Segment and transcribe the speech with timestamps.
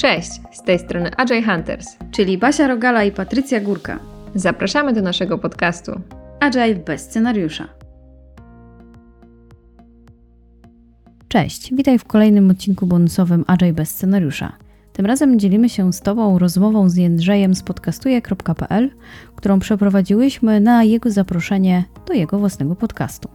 [0.00, 3.98] Cześć, z tej strony Agile Hunters, czyli Basia Rogala i Patrycja Górka.
[4.34, 6.00] Zapraszamy do naszego podcastu
[6.40, 7.68] Agile bez scenariusza.
[11.28, 14.52] Cześć, witaj w kolejnym odcinku bonusowym Agile bez scenariusza.
[14.92, 18.90] Tym razem dzielimy się z Tobą rozmową z Jędrzejem z podcastuje.pl,
[19.36, 23.28] którą przeprowadziłyśmy na jego zaproszenie do jego własnego podcastu.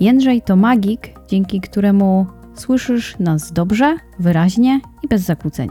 [0.00, 5.70] Jędrzej to magik, dzięki któremu słyszysz nas dobrze, wyraźnie i bez zakłóceń.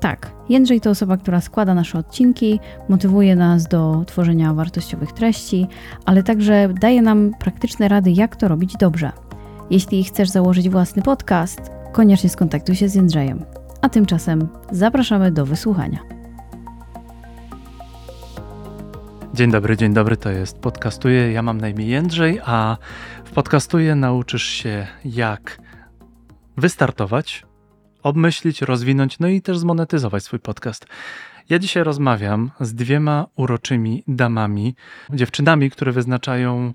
[0.00, 5.66] Tak, Jędrzej to osoba, która składa nasze odcinki, motywuje nas do tworzenia wartościowych treści,
[6.04, 9.12] ale także daje nam praktyczne rady, jak to robić dobrze.
[9.70, 11.60] Jeśli chcesz założyć własny podcast,
[11.92, 13.44] koniecznie skontaktuj się z Jędrzejem.
[13.80, 15.98] A tymczasem zapraszamy do wysłuchania.
[19.34, 21.32] Dzień dobry, dzień dobry, to jest Podcastuję.
[21.32, 22.76] Ja mam na imię Jędrzej, a
[23.24, 25.58] w Podcastuję nauczysz się jak
[26.56, 27.46] wystartować,
[28.02, 30.86] obmyślić, rozwinąć, no i też zmonetyzować swój podcast.
[31.48, 34.74] Ja dzisiaj rozmawiam z dwiema uroczymi damami,
[35.10, 36.74] dziewczynami, które wyznaczają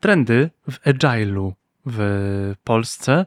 [0.00, 1.52] trendy w agile'u
[1.86, 3.26] w Polsce.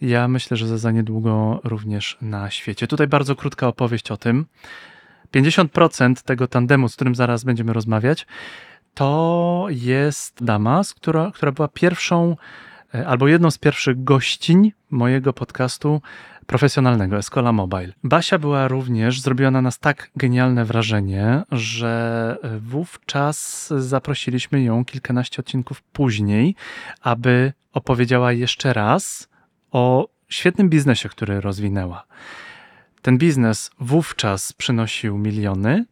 [0.00, 2.86] Ja myślę, że za niedługo również na świecie.
[2.86, 4.46] Tutaj bardzo krótka opowieść o tym.
[5.34, 8.26] 50% tego tandemu, z którym zaraz będziemy rozmawiać,
[8.94, 12.36] to jest dama, która, która była pierwszą
[13.06, 16.02] albo jedną z pierwszych gościń mojego podcastu
[16.46, 17.92] profesjonalnego Escola Mobile.
[18.04, 25.82] Basia była również, zrobiła na nas tak genialne wrażenie, że wówczas zaprosiliśmy ją kilkanaście odcinków
[25.82, 26.54] później,
[27.02, 29.28] aby opowiedziała jeszcze raz
[29.70, 32.04] o świetnym biznesie, który rozwinęła.
[33.02, 35.84] Ten biznes wówczas przynosił miliony.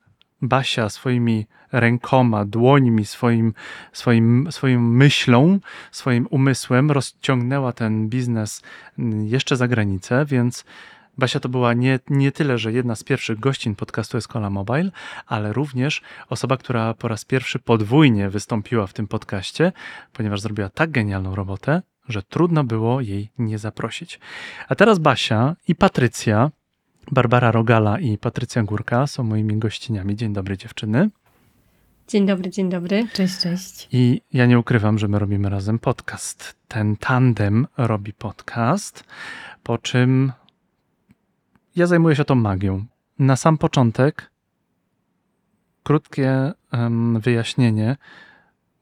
[0.42, 3.54] Basia swoimi rękoma, dłońmi, swoim,
[3.92, 5.58] swoim, swoją myślą,
[5.92, 8.62] swoim umysłem rozciągnęła ten biznes
[9.24, 10.64] jeszcze za granicę, więc
[11.18, 14.90] Basia to była nie, nie tyle, że jedna z pierwszych gościń podcastu Escola Mobile,
[15.26, 19.72] ale również osoba, która po raz pierwszy podwójnie wystąpiła w tym podcaście,
[20.12, 24.20] ponieważ zrobiła tak genialną robotę, że trudno było jej nie zaprosić.
[24.68, 26.50] A teraz Basia i Patrycja,
[27.10, 30.16] Barbara Rogala i Patrycja Górka są moimi gościniami.
[30.16, 31.10] Dzień dobry dziewczyny.
[32.08, 33.08] Dzień dobry, dzień dobry.
[33.12, 33.88] Cześć, cześć.
[33.92, 36.56] I ja nie ukrywam, że my robimy razem podcast.
[36.68, 39.04] Ten tandem robi podcast,
[39.62, 40.32] po czym
[41.76, 42.84] ja zajmuję się tą magią.
[43.18, 44.30] Na sam początek
[45.82, 47.96] krótkie um, wyjaśnienie.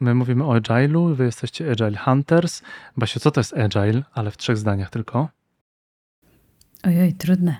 [0.00, 2.62] My mówimy o Agile'u, wy jesteście Agile Hunters.
[2.96, 4.02] Basiu, co to jest Agile?
[4.12, 5.28] Ale w trzech zdaniach tylko.
[6.82, 7.56] Ojoj, trudne.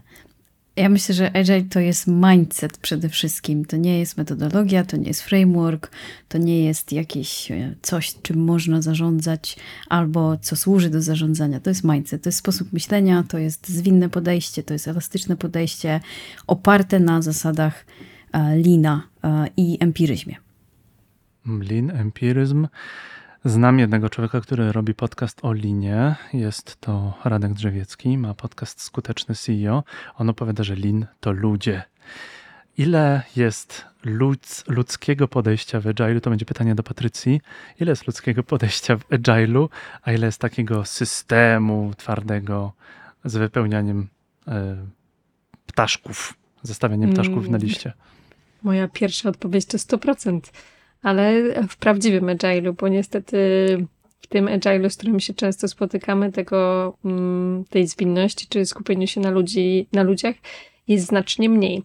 [0.76, 3.64] Ja myślę, że Agile to jest mindset przede wszystkim.
[3.64, 5.90] To nie jest metodologia, to nie jest framework,
[6.28, 9.56] to nie jest jakieś e, coś, czym można zarządzać
[9.88, 11.60] albo co służy do zarządzania.
[11.60, 16.00] To jest mindset, to jest sposób myślenia, to jest zwinne podejście, to jest elastyczne podejście
[16.46, 17.86] oparte na zasadach
[18.32, 20.36] e, lina e, i empiryzmie.
[21.46, 22.66] Lean, empiryzm.
[23.47, 26.15] Znam jednego człowieka, który robi podcast o linie.
[26.32, 29.84] Jest to Radek Drzewiecki, ma podcast Skuteczny CEO.
[30.16, 31.83] On opowiada, że lin to ludzie.
[32.78, 36.21] Ile jest ludz, ludzkiego podejścia w Agile'u?
[36.21, 37.41] To będzie pytanie do Patrycji.
[37.81, 39.69] Ile jest ludzkiego podejścia w Agile'u,
[40.03, 42.72] a ile jest takiego systemu twardego
[43.25, 44.09] z wypełnianiem
[44.49, 44.53] y,
[45.66, 47.60] ptaszków, zestawianiem ptaszków na mm.
[47.60, 47.93] liście?
[48.62, 50.41] Moja pierwsza odpowiedź to 100%
[51.04, 53.37] ale w prawdziwym agile'u, bo niestety
[54.20, 59.20] w tym agile'u, z którym się często spotykamy, tego, mm, tej zwinności czy skupieniu się
[59.20, 60.34] na, ludzi, na ludziach
[60.88, 61.82] jest znacznie mniej.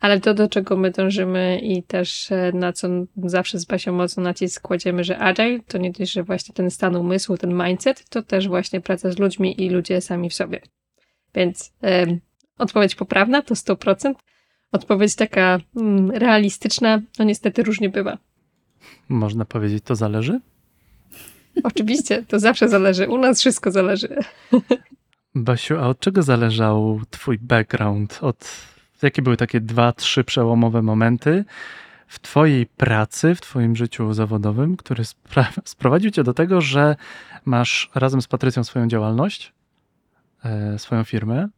[0.00, 4.22] Ale to, do czego my dążymy i też e, na co zawsze z Basią mocno
[4.22, 8.48] nacisk kładziemy, że agile to nie tylko, właśnie ten stan umysłu, ten mindset, to też
[8.48, 10.60] właśnie praca z ludźmi i ludzie sami w sobie.
[11.34, 11.72] Więc
[12.58, 14.14] odpowiedź poprawna to 100%.
[14.72, 18.18] Odpowiedź taka mm, realistyczna, no niestety różnie bywa.
[19.08, 20.40] Można powiedzieć, to zależy?
[21.62, 23.08] Oczywiście, to zawsze zależy.
[23.08, 24.16] U nas wszystko zależy.
[25.34, 28.18] Basiu, a od czego zależał Twój background?
[28.22, 28.50] Od
[29.02, 31.44] jakie były takie dwa, trzy przełomowe momenty
[32.06, 35.04] w Twojej pracy, w Twoim życiu zawodowym, który
[35.64, 36.96] sprowadził Cię do tego, że
[37.44, 39.52] masz razem z Patrycją swoją działalność,
[40.44, 41.48] e, swoją firmę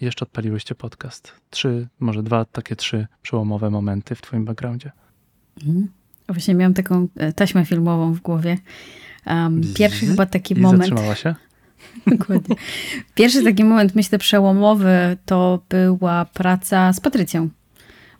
[0.00, 1.32] i jeszcze odpaliłyście podcast?
[1.50, 4.92] Trzy, może dwa takie trzy przełomowe momenty w Twoim backgroundzie.
[5.66, 5.88] Mhm.
[6.32, 8.58] Właśnie miałam taką e, taśmę filmową w głowie.
[9.26, 10.82] Um, pierwszy chyba taki I moment.
[10.82, 11.34] Zatrzymała się?
[12.18, 12.56] Dokładnie.
[13.14, 17.48] Pierwszy taki moment, myślę, przełomowy to była praca z Patrycją.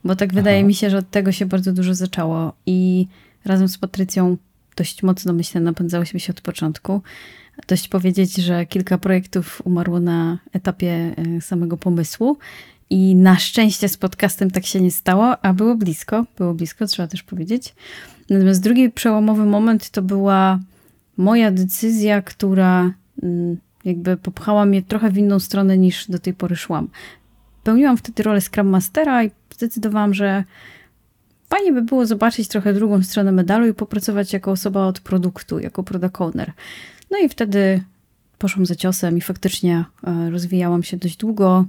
[0.04, 0.66] Bo tak wydaje Aha.
[0.66, 2.52] mi się, że od tego się bardzo dużo zaczęło.
[2.66, 3.06] I
[3.44, 4.36] razem z Patrycją
[4.76, 7.02] dość mocno, myślę, napędzałyśmy się od początku.
[7.68, 12.38] Dość powiedzieć, że kilka projektów umarło na etapie e, samego pomysłu
[12.90, 17.08] I na szczęście z podcastem tak się nie stało, a było blisko, było blisko, trzeba
[17.08, 17.75] też powiedzieć.
[18.31, 20.58] Natomiast drugi przełomowy moment to była
[21.16, 22.92] moja decyzja, która
[23.22, 26.88] mm, jakby popchała mnie trochę w inną stronę niż do tej pory szłam.
[27.64, 30.44] Pełniłam wtedy rolę Scrum Mastera i zdecydowałam, że
[31.48, 35.82] fajnie by było zobaczyć trochę drugą stronę medalu i popracować jako osoba od produktu, jako
[35.82, 36.52] product owner.
[37.10, 37.82] No i wtedy
[38.38, 41.64] poszłam za ciosem i faktycznie e, rozwijałam się dość długo.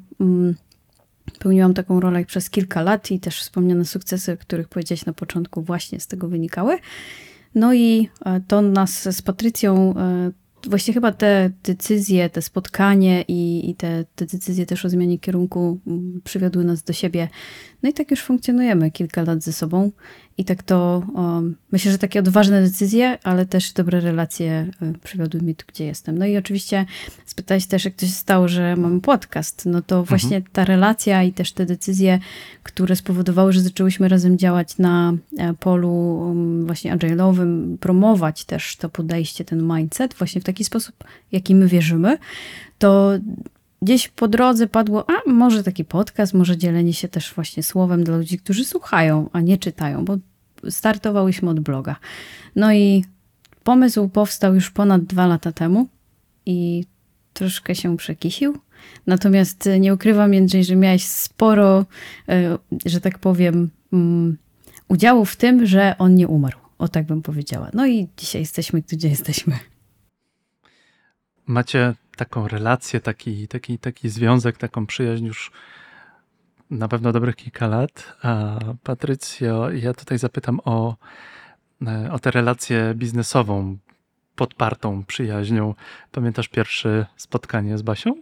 [1.39, 5.62] Pełniłam taką rolę przez kilka lat i też wspomniane sukcesy, o których powiedziałeś na początku,
[5.62, 6.77] właśnie z tego wynikały.
[7.56, 10.31] No i e, to nas z Patrycją e,
[10.68, 15.79] Właściwie chyba te decyzje, te spotkanie i, i te, te, decyzje też o zmianie kierunku
[16.23, 17.27] przywiodły nas do siebie.
[17.83, 19.92] No i tak już funkcjonujemy kilka lat ze sobą.
[20.38, 25.42] I tak to um, myślę, że takie odważne decyzje, ale też dobre relacje um, przywiodły
[25.42, 26.18] mnie tu, gdzie jestem.
[26.18, 26.86] No i oczywiście
[27.25, 29.66] spytałeś też, jak to się stało, że mamy podcast.
[29.66, 30.51] No to właśnie mhm.
[30.54, 32.19] ta relacja i też te decyzje,
[32.63, 38.89] które spowodowały, że zaczęłyśmy razem działać na e, polu um, właśnie agile'owym, promować też to
[38.89, 40.95] podejście, ten mindset właśnie w taki sposób,
[41.31, 42.18] jaki my wierzymy,
[42.80, 43.12] to
[43.81, 48.18] gdzieś po drodze padło, a może taki podcast, może dzielenie się też właśnie słowem dla
[48.18, 50.18] ludzi, którzy słuchają, a nie czytają, bo
[50.69, 51.95] startowałyśmy od bloga.
[52.56, 53.06] No i
[53.63, 55.88] pomysł powstał już ponad dwa lata temu
[56.45, 56.86] i
[57.33, 58.57] troszkę się przekisił.
[59.07, 61.86] Natomiast nie ukrywam, Jędrzej, że miałeś sporo,
[62.30, 64.38] e, że tak powiem, mm,
[64.88, 66.60] udziału w tym, że on nie umarł.
[66.77, 67.69] O tak bym powiedziała.
[67.74, 69.60] No i dzisiaj jesteśmy, gdzie jesteśmy.
[71.45, 75.52] Macie taką relację, taki, taki, taki związek, taką przyjaźń już
[76.69, 78.18] na pewno dobrych kilka lat.
[78.24, 80.96] A Patrycjo, ja tutaj zapytam o,
[82.12, 83.78] o tę relację biznesową
[84.36, 85.75] podpartą przyjaźnią.
[86.12, 88.13] Pamiętasz pierwsze spotkanie z Basią?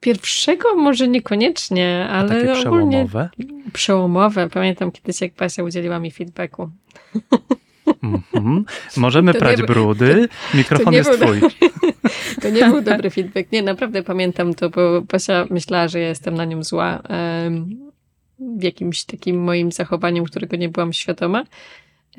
[0.00, 3.30] Pierwszego może niekoniecznie, ale A takie przełomowe.
[3.72, 4.48] Przełomowe.
[4.50, 6.70] Pamiętam kiedyś, jak Basia udzieliła mi feedbacku.
[8.02, 8.62] Mm -hmm.
[8.96, 11.40] Możemy to prać brudy, mikrofon jest twój.
[12.42, 13.52] to nie był dobry feedback.
[13.52, 17.02] Nie, naprawdę pamiętam to, bo Basia myślała, że ja jestem na nią zła
[18.38, 21.44] w jakimś takim moim zachowaniu, którego nie byłam świadoma.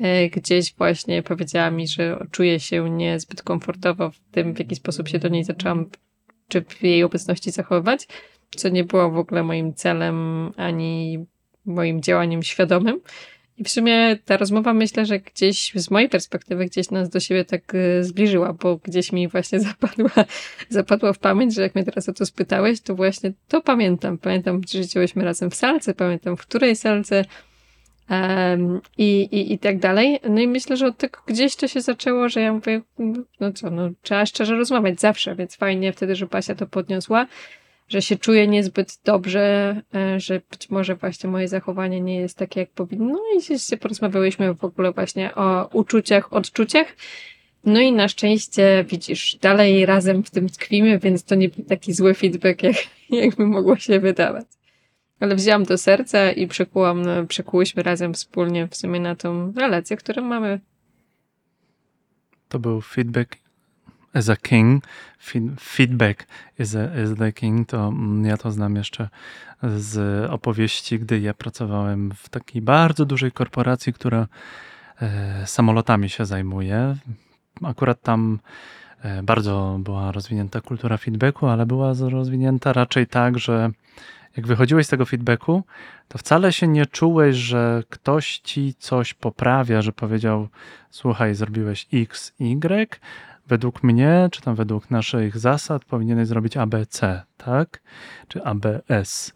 [0.00, 5.08] E, gdzieś właśnie powiedziała mi, że czuję się niezbyt komfortowo w tym, w jaki sposób
[5.08, 5.86] się do niej zaczęłam,
[6.48, 8.08] czy w jej obecności zachowywać,
[8.56, 11.26] co nie było w ogóle moim celem ani
[11.66, 13.00] moim działaniem świadomym.
[13.58, 17.44] I w sumie ta rozmowa myślę, że gdzieś z mojej perspektywy gdzieś nas do siebie
[17.44, 20.10] tak e, zbliżyła, bo gdzieś mi właśnie zapadła,
[20.68, 24.18] zapadła w pamięć, że jak mnie teraz o to spytałeś, to właśnie to pamiętam.
[24.18, 27.24] Pamiętam, że działaliśmy razem w salce, pamiętam w której salce
[28.10, 30.20] um, i, i, i tak dalej.
[30.28, 32.80] No i myślę, że od tego gdzieś to się zaczęło, że ja mówię,
[33.40, 37.26] no co, no trzeba szczerze rozmawiać zawsze, więc fajnie wtedy, że Basia to podniosła
[37.88, 42.60] że się czuję niezbyt dobrze, e, że być może właśnie moje zachowanie nie jest takie,
[42.60, 43.06] jak powinno.
[43.06, 46.86] No i się porozmawiałyśmy w ogóle właśnie o uczuciach, odczuciach.
[47.64, 51.92] No i na szczęście, widzisz, dalej razem w tym tkwimy, więc to nie był taki
[51.92, 52.76] zły feedback, jak,
[53.10, 54.46] jakby mogło się wydawać.
[55.20, 60.22] Ale wzięłam do serca i przekułam, przekułyśmy razem wspólnie w sumie na tą relację, którą
[60.22, 60.60] mamy.
[62.48, 63.45] To był feedback
[64.16, 64.82] as a king,
[65.60, 66.26] feedback
[66.58, 69.08] is, a, is the king, to mm, ja to znam jeszcze
[69.62, 74.26] z opowieści, gdy ja pracowałem w takiej bardzo dużej korporacji, która
[75.02, 76.96] e, samolotami się zajmuje.
[77.62, 78.38] Akurat tam
[79.02, 83.70] e, bardzo była rozwinięta kultura feedbacku, ale była rozwinięta raczej tak, że
[84.36, 85.64] jak wychodziłeś z tego feedbacku,
[86.08, 90.48] to wcale się nie czułeś, że ktoś ci coś poprawia, że powiedział:
[90.90, 93.00] Słuchaj, zrobiłeś X, Y,
[93.48, 97.82] według mnie, czy tam według naszych zasad, powinieneś zrobić ABC, tak?
[98.28, 99.32] Czy ABS.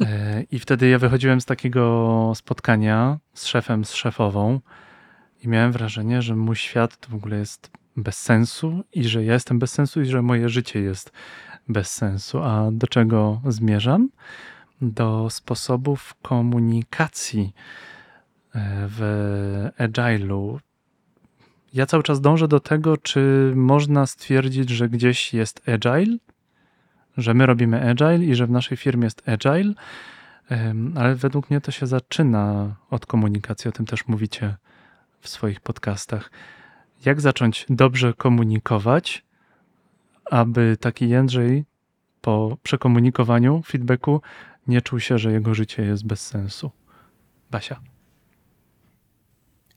[0.00, 4.60] E, I wtedy ja wychodziłem z takiego spotkania z szefem, z szefową
[5.42, 9.32] i miałem wrażenie, że mój świat to w ogóle jest bez sensu i że ja
[9.32, 11.12] jestem bez sensu i że moje życie jest
[11.68, 12.42] bez sensu.
[12.42, 14.08] A do czego zmierzam?
[14.80, 17.54] Do sposobów komunikacji
[18.54, 20.58] e, w agile'u,
[21.72, 26.16] ja cały czas dążę do tego, czy można stwierdzić, że gdzieś jest agile,
[27.16, 29.74] że my robimy agile i że w naszej firmie jest agile,
[30.96, 34.56] ale według mnie to się zaczyna od komunikacji, o tym też mówicie
[35.20, 36.30] w swoich podcastach.
[37.04, 39.24] Jak zacząć dobrze komunikować,
[40.24, 41.64] aby taki Jędrzej
[42.20, 44.22] po przekomunikowaniu, feedbacku
[44.66, 46.70] nie czuł się, że jego życie jest bez sensu?
[47.50, 47.80] Basia.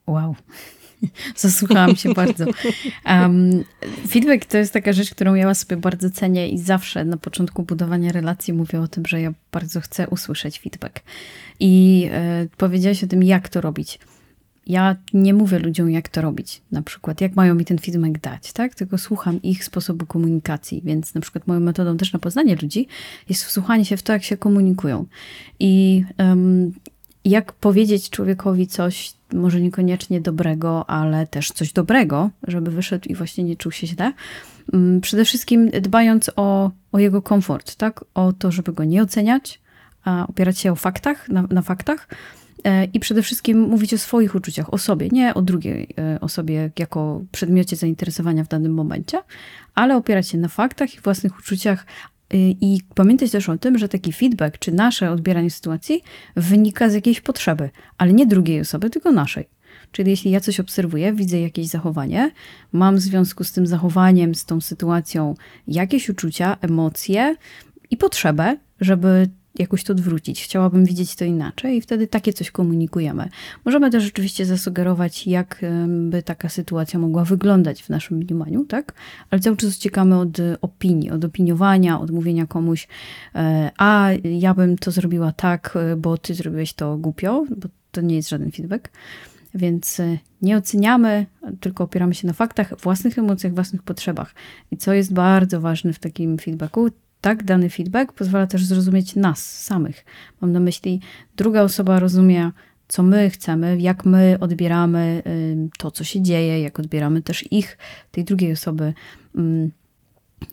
[0.08, 0.36] Wow.
[1.36, 2.46] Zasłuchałam się bardzo.
[3.06, 3.64] Um,
[4.08, 8.12] feedback to jest taka rzecz, którą ja sobie bardzo cenię i zawsze na początku budowania
[8.12, 11.00] relacji mówię o tym, że ja bardzo chcę usłyszeć feedback.
[11.60, 14.00] I e, powiedziałaś o tym, jak to robić.
[14.68, 18.54] Ja nie mówię ludziom, jak to robić, na przykład, jak mają mi ten feedback dać,
[18.54, 18.76] tak?
[18.76, 22.88] Tylko słucham ich sposobu komunikacji, więc na przykład moją metodą też na poznanie ludzi
[23.30, 25.06] jest wsłuchanie się w to, jak się komunikują.
[25.60, 26.74] I um,
[27.26, 33.44] jak powiedzieć człowiekowi coś, może niekoniecznie dobrego, ale też coś dobrego, żeby wyszedł i właśnie
[33.44, 34.14] nie czuł się źle.
[34.74, 38.06] Mm, przede wszystkim dbając o, o jego komfort, tak?
[38.14, 39.62] O to, żeby go nie oceniać,
[40.04, 42.08] a opierać się o faktach, na, na faktach
[42.64, 46.72] e, i przede wszystkim mówić o swoich uczuciach, o sobie, nie o drugiej e, osobie
[46.80, 49.22] jako przedmiocie zainteresowania w danym momencie,
[49.76, 51.86] ale opierać się na faktach i własnych uczuciach,
[52.34, 56.04] I pamiętać też o tym, że taki feedback czy nasze odbieranie sytuacji
[56.36, 59.48] wynika z jakiejś potrzeby, ale nie drugiej osoby, tylko naszej.
[59.92, 62.32] Czyli jeśli ja coś obserwuję, widzę jakieś zachowanie,
[62.72, 65.36] mam w związku z tym zachowaniem, z tą sytuacją
[65.68, 67.36] jakieś uczucia, emocje
[67.92, 70.44] i potrzebę, żeby jakoś to odwrócić.
[70.44, 73.30] Chciałabym widzieć to inaczej i wtedy takie coś komunikujemy.
[73.66, 78.94] Możemy też oczywiście zasugerować, jak by taka sytuacja mogła wyglądać w naszym mniemaniu, tak?
[79.30, 82.88] Ale cały czas uciekamy od opinii, od opiniowania, od mówienia komuś,
[83.36, 88.02] e, a ja bym to zrobiła tak, e, bo ty zrobiłeś to głupio, bo to
[88.02, 88.90] nie jest żaden feedback.
[89.56, 91.26] Więc e, nie oceniamy,
[91.60, 94.34] tylko opieramy się na faktach, własnych emocjach, własnych potrzebach.
[94.72, 96.90] I co jest bardzo ważne w takim feedbacku,
[97.26, 100.06] tak, dany feedback pozwala też zrozumieć nas samych.
[100.42, 101.02] Mam na myśli,
[101.36, 102.52] druga osoba rozumie,
[102.88, 105.24] co my chcemy, jak my odbieramy
[105.78, 107.78] to, co się dzieje, jak odbieramy też ich,
[108.12, 108.94] tej drugiej osoby,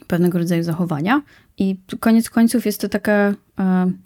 [0.06, 1.22] pewnego rodzaju zachowania.
[1.58, 3.34] I koniec końców jest to taka,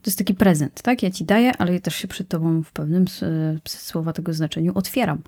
[0.02, 1.02] to jest taki prezent, tak?
[1.02, 3.04] Ja ci daję, ale ja też się przed tobą w pewnym
[3.66, 5.22] słowa tego znaczeniu otwieram.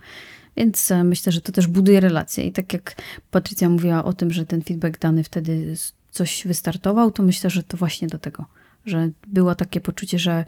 [0.56, 2.44] Więc e, myślę, że to też buduje relacje.
[2.44, 2.94] I tak jak
[3.30, 5.74] Patrycja mówiła o tym, że ten feedback dany wtedy
[6.18, 8.46] coś wystartował, to myślę, że to właśnie do tego,
[8.86, 10.44] że było takie poczucie, że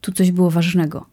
[0.00, 1.06] tu coś było ważnego.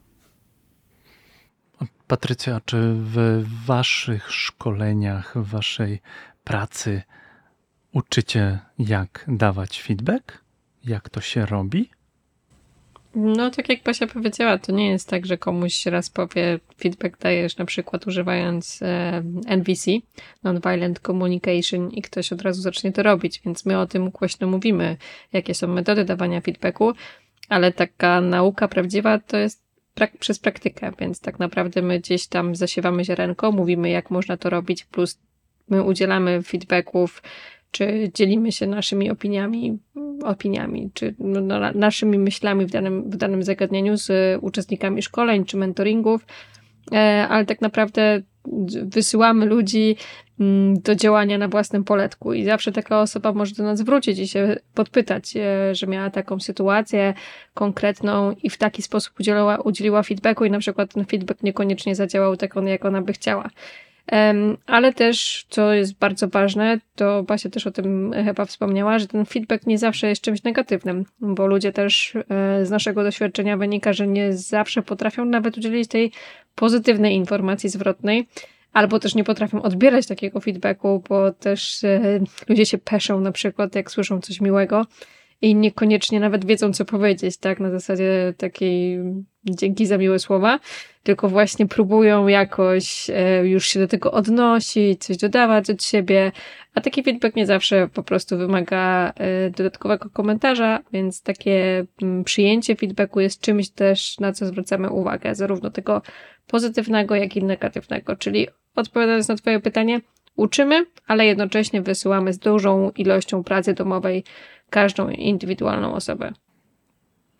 [2.06, 6.00] Patrycja, czy w waszych szkoleniach, w waszej
[6.44, 7.02] pracy
[7.92, 10.44] uczycie, jak dawać feedback?
[10.84, 11.90] Jak to się robi?
[13.14, 17.56] No, tak jak Basia powiedziała, to nie jest tak, że komuś raz powie feedback dajesz
[17.56, 19.90] na przykład używając e, NVC,
[20.42, 24.96] Nonviolent Communication i ktoś od razu zacznie to robić, więc my o tym głośno mówimy,
[25.32, 26.92] jakie są metody dawania feedbacku,
[27.48, 29.62] ale taka nauka prawdziwa to jest
[29.94, 34.50] prak przez praktykę, więc tak naprawdę my gdzieś tam zasiewamy ziarenko, mówimy jak można to
[34.50, 35.18] robić, plus
[35.68, 37.22] my udzielamy feedbacków
[37.72, 39.78] czy dzielimy się naszymi opiniami,
[40.24, 45.56] opiniami czy no, no, naszymi myślami w danym, w danym zagadnieniu z uczestnikami szkoleń czy
[45.56, 46.26] mentoringów,
[46.92, 48.22] e, ale tak naprawdę
[48.84, 49.96] wysyłamy ludzi
[50.40, 54.28] mm, do działania na własnym poletku i zawsze taka osoba może do nas wrócić i
[54.28, 57.14] się podpytać, e, że miała taką sytuację
[57.54, 59.14] konkretną i w taki sposób
[59.64, 63.50] udzieliła, feedbacku i na przykład ten feedback niekoniecznie zadziałał tak, jak ona by chciała.
[64.66, 69.26] Ale też, co jest bardzo ważne, to Basia też o tym chyba wspomniała, że ten
[69.26, 74.06] feedback nie zawsze jest czymś negatywnym, bo ludzie też e, z naszego doświadczenia wynika, że
[74.06, 76.12] nie zawsze potrafią nawet udzielić tej
[76.54, 78.28] pozytywnej informacji zwrotnej,
[78.72, 83.74] albo też nie potrafią odbierać takiego feedbacku, bo też e, ludzie się peszą na przykład,
[83.74, 84.86] jak słyszą coś miłego
[85.42, 87.60] i niekoniecznie nawet wiedzą, co powiedzieć, tak?
[87.60, 88.98] Na zasadzie takiej
[89.44, 90.58] dzięki za miłe słowa,
[91.02, 96.32] tylko właśnie próbują jakoś e, już się do tego odnosić, coś dodawać od siebie,
[96.74, 102.76] a taki feedback nie zawsze po prostu wymaga e, dodatkowego komentarza, więc takie mm, przyjęcie
[102.76, 106.02] feedbacku jest czymś też, na co zwracamy uwagę, zarówno tego
[106.46, 108.16] pozytywnego, jak i negatywnego.
[108.16, 110.00] Czyli odpowiadając na Twoje pytanie,
[110.36, 114.24] uczymy, ale jednocześnie wysyłamy z dużą ilością pracy domowej
[114.70, 116.32] każdą indywidualną osobę.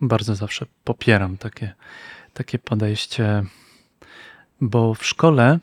[0.01, 1.75] Bardzo zawsze popieram takie,
[2.35, 3.45] takie podejście,
[4.61, 5.59] bo w szkole,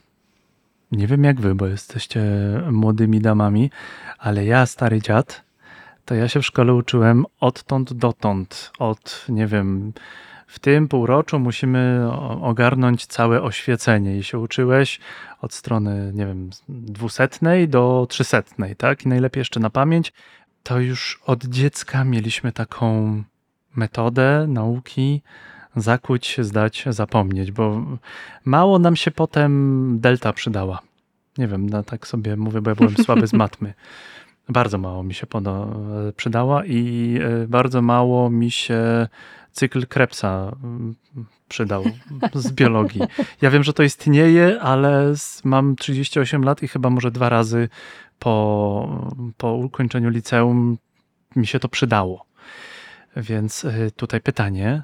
[0.91, 2.21] nie wiem jak wy, bo jesteście
[2.71, 3.71] młodymi damami,
[4.17, 5.43] ale ja, stary dziad,
[6.05, 9.93] to ja się w szkole uczyłem odtąd dotąd, od, nie wiem,
[10.49, 14.99] w tym półroczu musimy ogarnąć całe oświecenie i się uczyłeś
[15.41, 19.05] od strony, nie wiem, dwusetnej do trzysetnej, tak?
[19.05, 20.13] I najlepiej jeszcze na pamięć
[20.63, 23.23] to już od dziecka mieliśmy taką
[23.75, 25.21] metodę nauki
[25.75, 27.81] zakuć, zdać, zapomnieć, bo
[28.45, 30.79] mało nam się potem delta przydała.
[31.37, 33.73] Nie wiem, no tak sobie mówię, bo ja byłem słaby z matmy.
[34.49, 35.67] Bardzo mało mi się poda,
[36.15, 39.07] przydała i e, bardzo mało mi się
[39.51, 40.95] cykl Krebsa mm,
[41.47, 41.83] przydał
[42.33, 43.01] z biologii.
[43.41, 45.13] Ja wiem, że to istnieje, ale
[45.43, 47.69] mam 38 lat i chyba może dwa razy
[48.19, 50.77] po, po ukończeniu liceum
[51.35, 52.25] mi się to przydało.
[53.15, 54.83] Więc y, tutaj pytanie,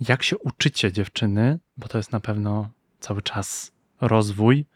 [0.00, 2.68] jak się uczycie dziewczyny, bo to jest na pewno
[3.00, 4.66] cały czas rozwój,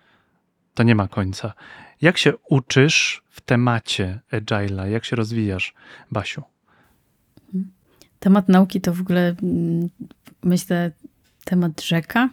[0.74, 1.52] to nie ma końca.
[2.00, 4.88] Jak się uczysz w temacie Agile'a?
[4.88, 5.74] Jak się rozwijasz,
[6.10, 6.42] Basiu?
[8.22, 9.88] Temat nauki to w ogóle, mm,
[10.42, 10.90] myślę,
[11.44, 12.28] temat rzeka,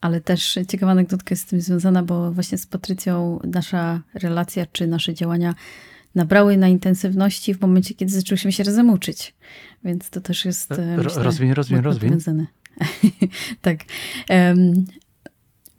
[0.00, 4.86] ale też ciekawa anegdotka jest z tym związana, bo właśnie z Patrycją nasza relacja czy
[4.86, 5.54] nasze działania
[6.14, 9.34] nabrały na intensywności w momencie, kiedy zaczęłyśmy się razem uczyć.
[9.84, 10.72] Więc to też jest.
[10.72, 11.02] e, Ro-
[11.74, 12.10] myślę, rozwiń,
[13.62, 13.78] tak.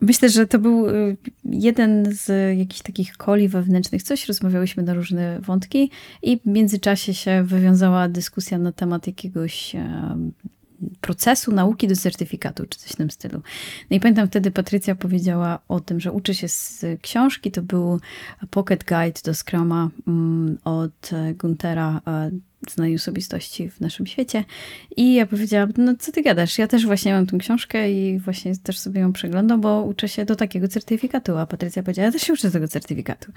[0.04, 4.04] Myślę, że to był y, jeden z jakichś takich koli wewnętrznych.
[4.04, 5.92] Coś rozmawiałyśmy na różne wątki
[6.22, 10.32] i w międzyczasie się wywiązała dyskusja na temat jakiegoś em,
[11.02, 13.42] procesu nauki do certyfikatu, czy coś w tym stylu.
[13.90, 17.52] No i pamiętam wtedy Patrycja powiedziała o tym, że uczy się z książki.
[17.52, 18.00] To był
[18.50, 22.32] Pocket Guide do Scruma mm, od e, Guntera, e,
[22.72, 24.44] znanej osobistości w naszym świecie.
[24.98, 26.58] I ja powiedziałam, no co ty gadasz?
[26.58, 30.26] Ja też właśnie mam tę książkę i właśnie też sobie ją przeglądam, bo uczę się
[30.26, 31.38] do takiego certyfikatu.
[31.38, 33.32] A Patrycja powiedziała, ja też się uczę tego certyfikatu.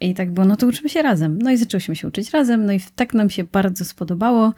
[0.00, 1.42] I tak było, no to uczymy się razem.
[1.42, 4.52] No i zaczęłyśmy się uczyć razem, no i tak nam się bardzo spodobało,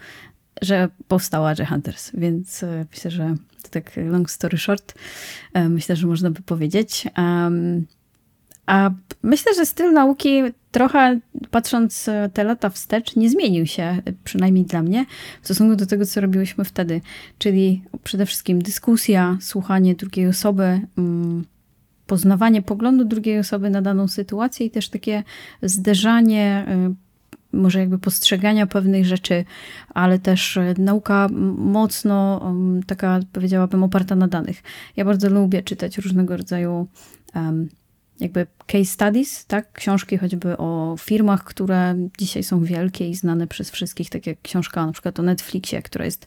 [0.62, 2.10] że powstała Agile Hunters.
[2.14, 4.94] Więc e, myślę, że to tak long story short,
[5.52, 7.06] e, myślę, że można by powiedzieć.
[7.14, 7.86] Em,
[8.66, 8.90] a
[9.22, 11.20] myślę, że styl nauki trochę,
[11.50, 15.06] patrząc e, te lata wstecz, nie zmienił się, e, przynajmniej dla mnie,
[15.42, 17.00] w stosunku do tego, co robiłyśmy wtedy.
[17.38, 21.44] Czyli przede wszystkim dyskusja, słuchanie drugiej osoby, mm,
[22.06, 25.22] poznawanie poglądu drugiej osoby na daną sytuację i też takie
[25.62, 26.66] zderzanie,
[27.52, 29.44] y, może jakby postrzegania pewnych rzeczy,
[29.88, 32.52] ale też nauka mocno
[32.86, 34.62] taka, powiedziałabym, oparta na danych.
[34.96, 36.86] Ja bardzo lubię czytać różnego rodzaju
[38.20, 39.72] jakby case studies, tak?
[39.72, 44.86] Książki choćby o firmach, które dzisiaj są wielkie i znane przez wszystkich, tak jak książka
[44.86, 46.26] na przykład o Netflixie, która jest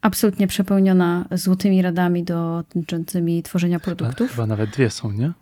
[0.00, 4.30] absolutnie przepełniona złotymi radami dotyczącymi tworzenia produktów.
[4.30, 5.32] Chyba nawet dwie są, nie?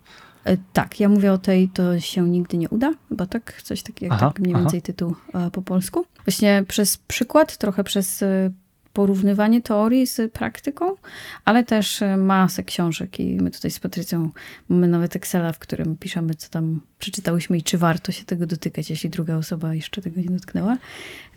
[0.43, 4.15] E, Tak, ja mówię o tej, to się nigdy nie uda, chyba tak, coś takiego,
[4.15, 4.61] Aha, tak mniej aha.
[4.61, 6.05] więcej tytuł e, po polsku.
[6.25, 8.51] Właśnie przez przykład, trochę przez e,
[8.95, 10.95] porównywanie teorii z praktyką,
[11.45, 14.29] ale też e, masę książek i my tutaj z Patrycją
[14.69, 18.89] mamy nawet Excela, w którym piszemy, co tam przeczytałyśmy i czy warto się tego dotykać,
[18.89, 20.77] jeśli druga osoba jeszcze tego nie dotknęła.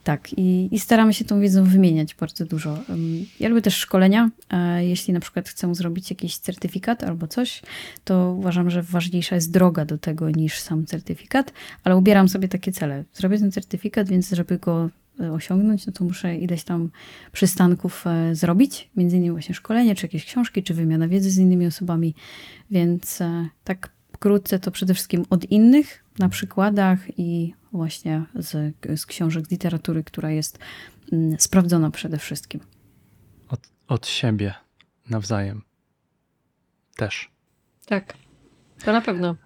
[0.05, 2.79] Tak, i, i staramy się tą wiedzą wymieniać bardzo dużo.
[3.41, 4.31] Ja lubię też szkolenia.
[4.51, 7.63] e, Jeśli na przykład chcę zrobić jakiś certyfikat albo coś,
[8.05, 11.53] to uważam, że ważniejsza jest droga do tego niż sam certyfikat,
[11.85, 13.05] ale ubieram sobie takie cele.
[13.13, 14.91] Zrobię ten certyfikat, więc żeby go
[15.33, 16.91] osiągnąć, no to muszę ileś tam
[17.33, 21.67] przystanków e, zrobić, między innymi właśnie szkolenie, czy jakieś książki, czy wymiana wiedzy z innymi
[21.67, 22.15] osobami,
[22.71, 29.07] więc e, tak wkrótce to przede wszystkim od innych, na przykładach i właśnie z, z
[29.07, 30.59] książek, z literatury, która jest
[31.13, 32.61] mm, sprawdzona przede wszystkim.
[33.49, 34.55] Od, od siebie
[35.11, 35.63] nawzajem.
[36.97, 37.31] Też.
[37.87, 38.15] Tak,
[38.85, 39.37] to na pewno.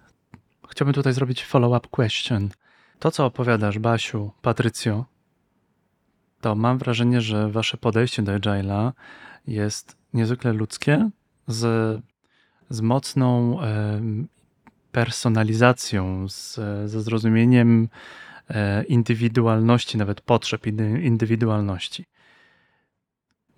[0.69, 2.49] Chciałbym tutaj zrobić follow-up question.
[2.99, 5.05] To, co opowiadasz, Basiu, Patrycjo,
[6.43, 8.91] to mam wrażenie, że wasze podejście do Agile'a
[9.47, 11.09] jest niezwykle ludzkie,
[11.47, 12.01] z,
[12.69, 13.59] z mocną
[14.91, 16.55] personalizacją, z,
[16.89, 17.89] ze zrozumieniem
[18.49, 22.05] e, indywidualności, nawet potrzeb indy- indywidualności.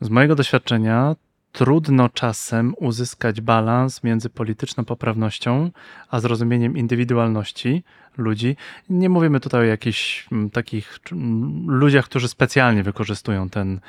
[0.01, 1.15] Z mojego doświadczenia
[1.51, 5.71] trudno czasem uzyskać balans między polityczną poprawnością
[6.09, 7.83] a zrozumieniem indywidualności
[8.17, 8.55] ludzi.
[8.89, 13.79] Nie mówimy tutaj o jakichś mm, takich mm, ludziach, którzy specjalnie wykorzystują ten,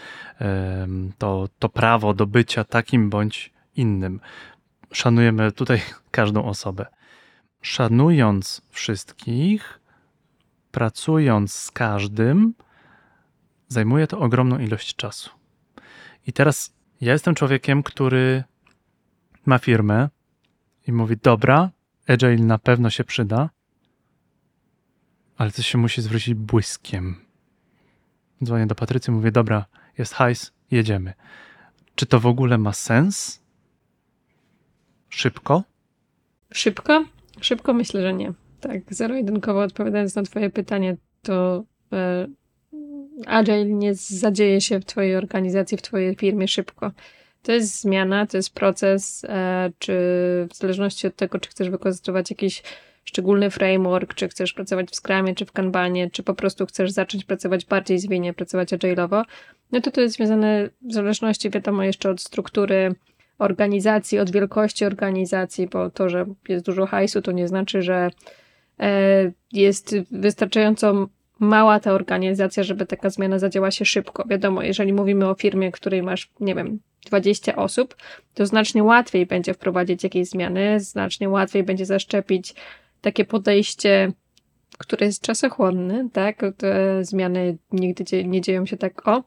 [1.19, 4.21] to, to prawo do bycia takim bądź innym.
[4.93, 6.87] Szanujemy tutaj każdą osobę.
[7.63, 9.81] Szanując wszystkich,
[10.71, 12.55] pracując z każdym,
[13.69, 15.31] zajmuje to ogromną ilość czasu.
[16.27, 18.45] I teraz ja jestem człowiekiem, który
[19.47, 20.09] ma firmę
[20.87, 21.71] i mówi: Dobra,
[22.09, 23.51] Agile na pewno się przyda,
[25.37, 27.17] ale coś się musi zwrócić błyskiem.
[28.45, 29.67] Dzwonię do Patrycji, mówię: Dobra,
[29.99, 31.13] jest hajs, jedziemy.
[31.95, 33.43] Czy to w ogóle ma sens?
[35.09, 35.63] Szybko?
[36.53, 37.05] Szybko?
[37.41, 38.33] Szybko myślę, że nie.
[38.61, 42.27] Tak, zero-jedynkowo odpowiadając na twoje pytanie, to e,
[43.27, 46.93] Agile nie zadzieje się w twojej organizacji, w twojej firmie szybko.
[47.43, 49.93] To jest zmiana, to jest proces, e, czy
[50.51, 52.63] w zależności od tego, czy chcesz wykorzystywać jakiś
[53.07, 57.25] szczególny framework, czy chcesz pracować w Scrumie, czy w Kanbanie, czy po prostu chcesz zacząć
[57.25, 59.25] pracować bardziej zwinnie, pracować agile'owo,
[59.73, 62.95] no to to jest związane w zależności, wiadomo, jeszcze od struktury
[63.39, 68.11] organizacji, od wielkości organizacji, bo to, że jest dużo hajsu, to nie znaczy, że
[68.81, 74.25] e, jest wystarczająco mała ta organizacja, żeby taka zmiana zadziała się szybko.
[74.29, 77.97] Wiadomo, jeżeli mówimy o firmie, której masz, nie wiem, 20 osób,
[78.35, 82.55] to znacznie łatwiej będzie wprowadzić jakieś zmiany, znacznie łatwiej będzie zaszczepić
[83.07, 84.13] takie podejście,
[84.79, 86.43] które jest czasochłonne, tak?
[86.57, 89.25] Te zmiany nigdy nie dzieją się tak o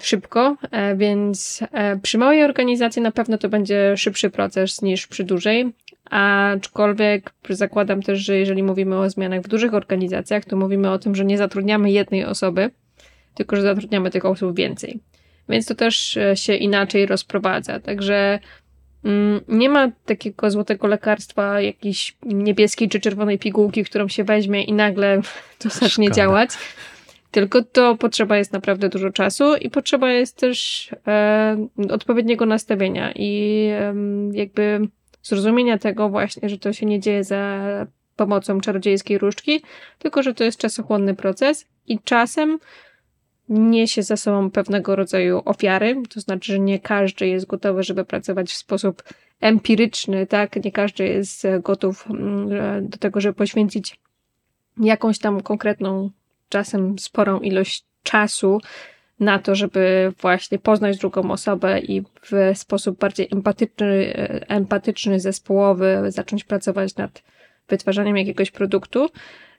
[0.00, 5.24] szybko, e, więc e, przy małej organizacji na pewno to będzie szybszy proces niż przy
[5.24, 5.72] dużej,
[6.10, 11.14] aczkolwiek zakładam też, że jeżeli mówimy o zmianach w dużych organizacjach, to mówimy o tym,
[11.14, 12.70] że nie zatrudniamy jednej osoby,
[13.34, 15.00] tylko że zatrudniamy tych osób więcej.
[15.48, 17.80] Więc to też e, się inaczej rozprowadza.
[17.80, 18.38] Także
[19.48, 25.20] nie ma takiego złotego lekarstwa, jakiejś niebieskiej czy czerwonej pigułki, którą się weźmie i nagle
[25.58, 26.16] to zacznie Szkoda.
[26.16, 26.50] działać.
[27.30, 33.66] Tylko to potrzeba jest naprawdę dużo czasu i potrzeba jest też e, odpowiedniego nastawienia i
[33.72, 33.94] e,
[34.32, 34.80] jakby
[35.22, 37.60] zrozumienia tego właśnie, że to się nie dzieje za
[38.16, 39.62] pomocą czarodziejskiej różdżki,
[39.98, 42.58] tylko że to jest czasochłonny proces i czasem
[43.48, 48.50] niesie za sobą pewnego rodzaju ofiary, to znaczy, że nie każdy jest gotowy, żeby pracować
[48.50, 49.02] w sposób
[49.40, 50.64] empiryczny, tak?
[50.64, 54.00] Nie każdy jest gotów mm, do tego, żeby poświęcić
[54.80, 56.10] jakąś tam konkretną
[56.48, 58.60] czasem sporą ilość czasu
[59.20, 64.12] na to, żeby właśnie poznać drugą osobę i w sposób bardziej empatyczny,
[64.48, 67.22] empatyczny zespołowy zacząć pracować nad
[67.68, 69.08] wytwarzaniem jakiegoś produktu.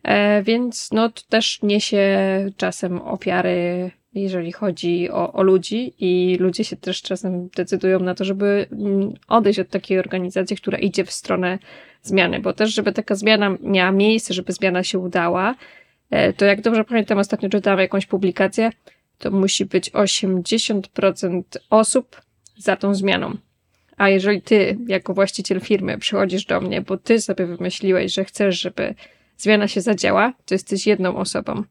[0.06, 2.18] E, więc no, to też niesie
[2.58, 8.26] czasem ofiary, jeżeli chodzi o, o ludzi, i ludzie się też czasem decydują na to,
[8.26, 11.60] żeby mm, odejść od takiej organizacji, która idzie w stronę
[12.02, 15.56] zmiany, bo też, żeby taka zmiana miała miejsce, żeby zmiana się udała,
[16.10, 18.70] E, to jak dobrze pamiętam, ostatnio czytałam jakąś publikację,
[19.18, 22.22] to musi być 80% osób
[22.58, 23.38] za tą zmianą.
[23.98, 28.62] A jeżeli ty, jako właściciel firmy, przychodzisz do mnie, bo ty sobie wymyśliłeś, że chcesz,
[28.62, 28.96] żeby
[29.38, 31.64] zmiana się zadziała, to jesteś jedną osobą.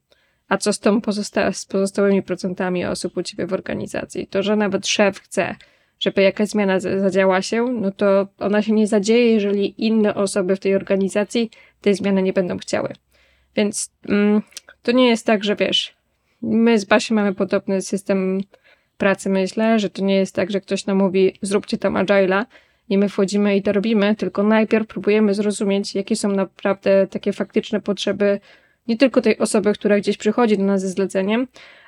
[0.48, 4.27] A co z tą pozosta z pozostałymi procentami osób u ciebie w organizacji?
[4.27, 5.57] To, że nawet szef chce,
[6.00, 10.61] żeby jakaś zmiana zadziała się, no to ona się nie zadzieje, jeżeli inne osoby w
[10.61, 11.50] tej organizacji
[11.81, 12.92] tej zmiany nie będą chciały.
[13.57, 14.42] Więc mm,
[14.83, 15.94] to nie jest tak, że wiesz,
[16.42, 18.40] my z Basi mamy podobny system
[18.98, 22.44] pracy, myślę, że to nie jest tak, że ktoś nam mówi, zróbcie tam agile'a
[22.88, 27.80] i my wchodzimy i to robimy, tylko najpierw próbujemy zrozumieć, jakie są naprawdę takie faktyczne
[27.80, 28.40] potrzeby
[28.88, 31.46] nie tylko tej osoby, która gdzieś przychodzi do nas ze zleceniem,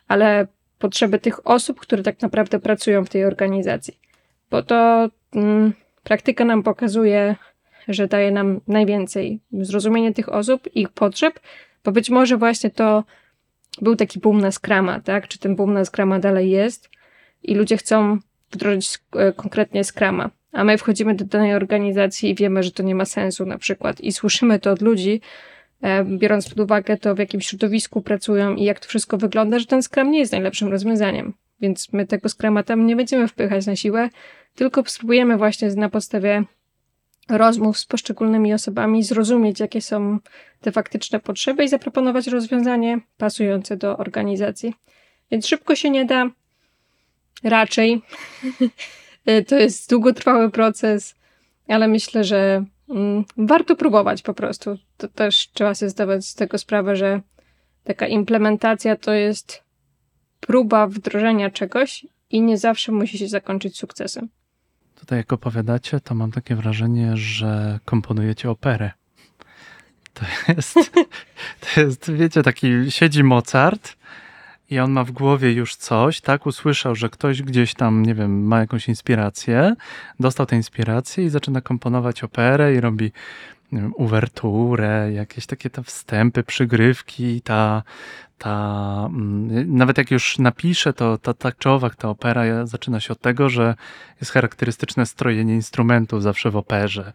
[0.08, 0.46] ale
[0.78, 3.98] potrzeby tych osób, które tak naprawdę pracują w tej organizacji.
[4.50, 7.36] Bo to mm, praktyka nam pokazuje,
[7.88, 11.40] że daje nam najwięcej zrozumienie tych osób, ich potrzeb,
[11.84, 13.04] bo być może właśnie to
[13.82, 15.28] był taki boom na Scrama, tak?
[15.28, 16.90] Czy ten boom na Scrama dalej jest
[17.42, 18.18] i ludzie chcą
[18.50, 22.94] wdrożyć e, konkretnie Scrama, a my wchodzimy do danej organizacji i wiemy, że to nie
[22.94, 25.20] ma sensu na przykład i słyszymy to od ludzi,
[25.82, 29.66] e, biorąc pod uwagę to, w jakim środowisku pracują i jak to wszystko wygląda, że
[29.66, 31.34] ten Scrum nie jest najlepszym rozwiązaniem.
[31.60, 34.08] Więc my tego Scrama tam nie będziemy wpychać na siłę,
[34.54, 36.44] tylko spróbujemy właśnie na podstawie
[37.28, 40.18] rozmów z poszczególnymi osobami, zrozumieć, jakie są
[40.60, 44.74] te faktyczne potrzeby i zaproponować rozwiązanie pasujące do organizacji.
[45.30, 46.30] Więc szybko się nie da,
[47.44, 48.02] raczej.
[49.46, 51.14] to jest długotrwały proces,
[51.68, 54.78] ale myślę, że mm, warto próbować po prostu.
[54.96, 57.20] To też trzeba sobie zdawać z tego sprawę, że
[57.84, 59.62] taka implementacja to jest
[60.40, 64.28] próba wdrożenia czegoś i nie zawsze musi się zakończyć sukcesem.
[65.00, 68.90] Tutaj jak opowiadacie, to mam takie wrażenie, że komponujecie operę.
[70.14, 70.74] To jest,
[71.74, 73.95] to jest, wiecie, taki siedzi Mozart
[74.70, 76.46] i on ma w głowie już coś, tak?
[76.46, 79.74] Usłyszał, że ktoś gdzieś tam, nie wiem, ma jakąś inspirację,
[80.20, 83.12] dostał tę inspirację i zaczyna komponować operę i robi
[83.72, 87.82] wiem, uwerturę, jakieś takie te wstępy, przygrywki, ta,
[88.38, 93.20] ta, mm, nawet jak już napiszę, to ta, ta czołowak, ta opera zaczyna się od
[93.20, 93.74] tego, że
[94.20, 97.12] jest charakterystyczne strojenie instrumentów zawsze w operze,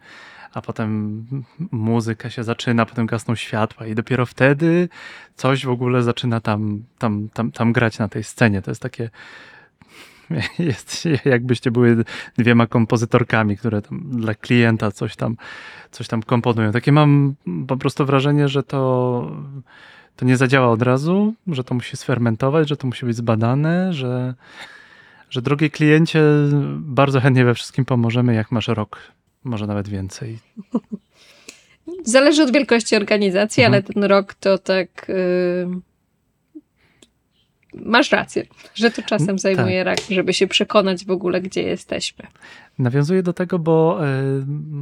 [0.53, 1.25] a potem
[1.71, 4.89] muzyka się zaczyna, potem gasną światła i dopiero wtedy
[5.35, 8.61] coś w ogóle zaczyna tam, tam, tam, tam grać na tej scenie.
[8.61, 9.09] To jest takie
[10.59, 12.03] jest, jakbyście były
[12.37, 15.37] dwiema kompozytorkami, które dla klienta coś tam,
[15.91, 16.71] coś tam komponują.
[16.71, 17.35] Takie mam
[17.67, 19.31] po prostu wrażenie, że to
[20.15, 24.33] to nie zadziała od razu, że to musi sfermentować, że to musi być zbadane, że,
[25.29, 26.23] że drogi kliencie,
[26.77, 28.99] bardzo chętnie we wszystkim pomożemy, jak masz rok,
[29.43, 30.39] może nawet więcej.
[32.03, 33.73] Zależy od wielkości organizacji, Mhm.
[33.73, 35.09] ale ten rok to tak.
[35.09, 35.67] y,
[37.73, 42.27] Masz rację, że to czasem zajmuje rok, żeby się przekonać w ogóle, gdzie jesteśmy.
[42.79, 44.11] Nawiązuję do tego, bo e,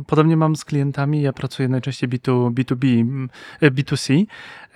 [0.07, 3.29] podobnie mam z klientami, ja pracuję najczęściej B2, B2B, m,
[3.61, 4.23] e, B2C.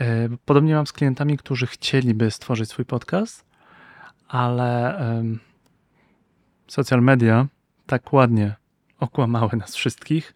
[0.01, 3.45] E, podobnie mam z klientami, którzy chcieliby stworzyć swój podcast,
[4.27, 4.99] ale
[6.67, 7.47] social media
[7.85, 8.55] tak ładnie
[9.03, 10.33] okłamały nas wszystkich,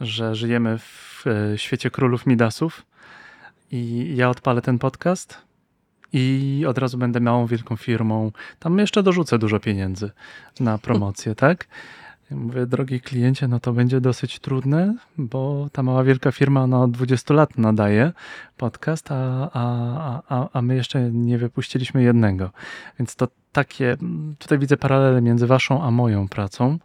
[0.00, 2.86] że żyjemy w e, świecie królów Midasów
[3.70, 5.38] i ja odpalę ten podcast
[6.12, 8.32] i od razu będę małą, wielką firmą.
[8.58, 10.10] Tam jeszcze dorzucę dużo pieniędzy
[10.60, 11.66] na promocję, tak?
[12.30, 16.90] Mówię, drogi kliencie, no to będzie dosyć trudne, bo ta mała wielka firma ona od
[16.90, 18.12] 20 lat nadaje
[18.56, 22.50] podcast, a, a, a, a my jeszcze nie wypuściliśmy jednego.
[22.98, 23.96] Więc to takie,
[24.38, 26.78] tutaj widzę paralele między waszą a moją pracą,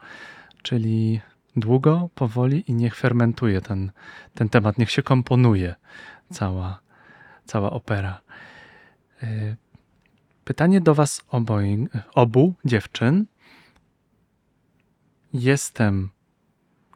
[0.63, 1.21] czyli
[1.55, 3.91] długo, powoli i niech fermentuje ten,
[4.33, 5.75] ten temat, niech się komponuje
[6.31, 6.79] cała,
[7.45, 8.21] cała opera.
[9.23, 9.55] Y,
[10.43, 13.25] Pytanie do was oboj, obu dziewczyn.
[15.33, 16.09] Jestem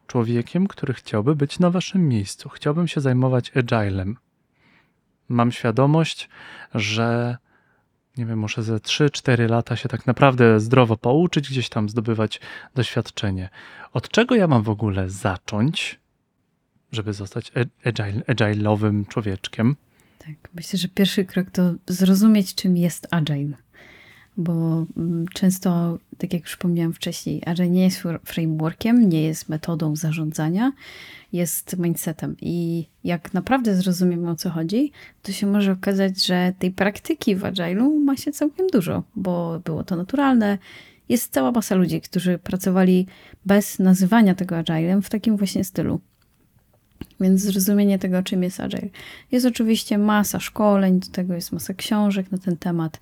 [0.07, 2.49] człowiekiem, który chciałby być na waszym miejscu.
[2.49, 4.17] Chciałbym się zajmować agilem.
[5.29, 6.29] Mam świadomość,
[6.75, 7.37] że
[8.17, 12.39] nie wiem, muszę ze 3-4 lata się tak naprawdę zdrowo pouczyć, gdzieś tam zdobywać
[12.75, 13.49] doświadczenie.
[13.93, 15.99] Od czego ja mam w ogóle zacząć,
[16.91, 19.75] żeby zostać a- agile, agile'owym człowieczkiem?
[20.19, 23.57] Tak, myślę, że pierwszy krok to zrozumieć, czym jest agile.
[24.37, 29.49] Bo mm, często, tak jak już wspomniałam wcześniej, agile nie jest fr- frameworkiem, nie jest
[29.49, 30.71] metodą zarządzania,
[31.33, 32.35] jest mindsetem.
[32.41, 37.41] I jak naprawdę zrozumiemy o co chodzi, to się może okazać, że tej praktyki w
[37.41, 40.57] agile'u ma się całkiem dużo, bo było to naturalne.
[41.09, 43.07] Jest cała masa ludzi, którzy pracowali
[43.45, 45.99] bez nazywania tego agilem w takim właśnie stylu.
[47.21, 48.89] Więc zrozumienie tego, czym jest Agile.
[49.31, 52.99] Jest oczywiście masa szkoleń, do tego jest masa książek na ten temat.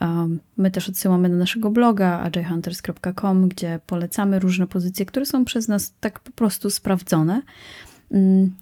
[0.00, 5.68] Um, my też odsyłamy do naszego bloga agilehunters.com, gdzie polecamy różne pozycje, które są przez
[5.68, 7.42] nas tak po prostu sprawdzone.
[8.10, 8.54] Mm,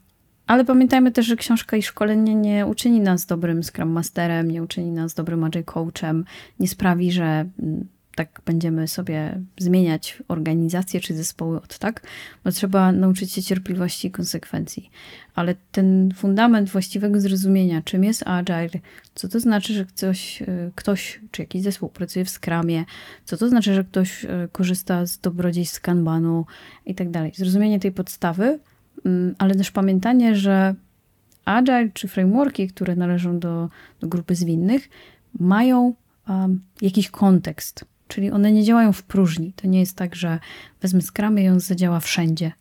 [0.47, 4.91] Ale pamiętajmy też, że książka i szkolenie nie uczyni nas dobrym Scrum Masterem, nie uczyni
[4.91, 6.25] nas dobrym Agile Coachem,
[6.61, 7.25] nie sprawi, że
[7.63, 12.03] mm, tak będziemy sobie zmieniać organizacje czy zespoły od tak,
[12.45, 14.91] bo trzeba nauczyć się cierpliwości i konsekwencji.
[15.35, 18.81] Ale ten fundament właściwego zrozumienia, czym jest agile,
[19.15, 22.85] co to znaczy, że ktoś, y, ktoś czy jakiś zespół pracuje w skramie,
[23.25, 26.47] co to znaczy, że ktoś y, korzysta z dobrodziejstw kanbanu
[26.87, 27.33] i tak dalej.
[27.37, 28.59] Zrozumienie tej podstawy,
[29.05, 30.75] mm, ale też pamiętanie, że
[31.45, 33.69] agile czy frameworki, które należą do,
[34.01, 34.89] do grupy zwinnych,
[35.39, 35.95] mają
[36.29, 37.85] um, jakiś kontekst.
[38.15, 39.53] Czyli one nie działają w próżni.
[39.57, 40.39] To nie jest tak, że
[40.83, 42.53] wezmę skramy i on zadziała wszędzie.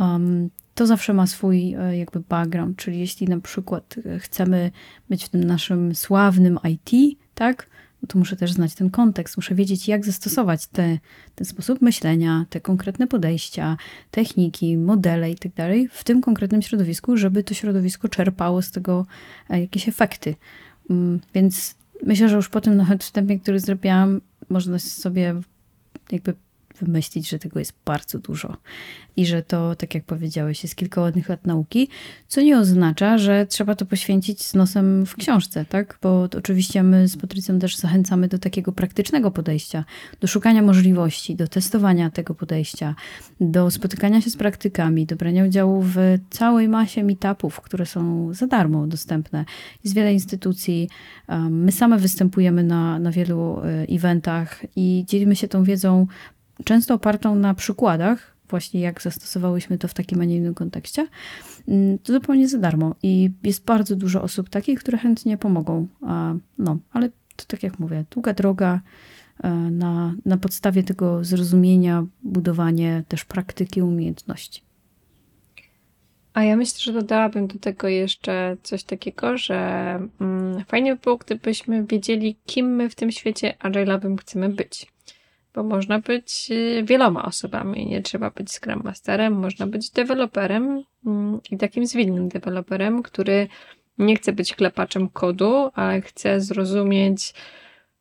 [0.00, 4.70] Um, to zawsze ma swój e, jakby background, czyli jeśli na przykład e, chcemy
[5.08, 7.66] być w tym naszym sławnym IT, tak,
[8.02, 10.98] no to muszę też znać ten kontekst, muszę wiedzieć, jak zastosować te,
[11.34, 13.76] ten sposób myślenia, te konkretne podejścia,
[14.10, 15.52] techniki, modele i tak
[15.90, 19.06] w tym konkretnym środowisku, żeby to środowisko czerpało z tego
[19.50, 20.34] e, jakieś efekty.
[20.90, 21.74] Mm, Więc
[22.06, 25.34] myślę, że już po tym nawet wstępie, który zrobiłam, można sobie
[26.12, 26.34] jakby
[26.80, 28.56] wymyślić, że tego jest bardzo dużo
[29.18, 31.88] i że to, tak jak powiedziałeś, jest kilka ładnych lat nauki,
[32.28, 35.98] co nie oznacza, że trzeba to poświęcić z nosem w książce, tak?
[36.02, 39.84] Bo oczywiście my z Patrycją też zachęcamy do takiego praktycznego podejścia,
[40.20, 42.94] do szukania możliwości, do testowania tego podejścia,
[43.40, 45.96] do spotykania się z praktykami, do brania udziału w
[46.30, 49.44] całej masie meetupów, które są za darmo dostępne.
[49.84, 50.88] Jest wiele instytucji,
[51.50, 56.06] my same występujemy na, na wielu e, eventach i dzielimy się tą wiedzą
[56.64, 61.06] często opartą na przykładach, właśnie jak zastosowałyśmy to w takim, a nie innym kontekście,
[61.68, 62.94] mm, to zupełnie za darmo.
[63.02, 65.86] I jest bardzo dużo osób takich, które chętnie pomogą.
[66.58, 68.80] No, ale to tak jak mówię, długa droga
[69.42, 74.62] e, na, na podstawie tego zrozumienia, budowanie też praktyki, umiejętności.
[76.34, 79.56] A ja myślę, że dodałabym do tego jeszcze coś takiego, że
[80.20, 84.86] mm, fajnie by było, gdybyśmy wiedzieli, kim my w tym świecie agile'owym chcemy być.
[85.54, 87.86] Bo można być y, wieloma osobami.
[87.86, 93.48] Nie trzeba być Scrum Masterem, można być deweloperem mm, i takim zwinnym deweloperem, który
[93.98, 97.34] nie chce być klepaczem kodu, ale chce zrozumieć,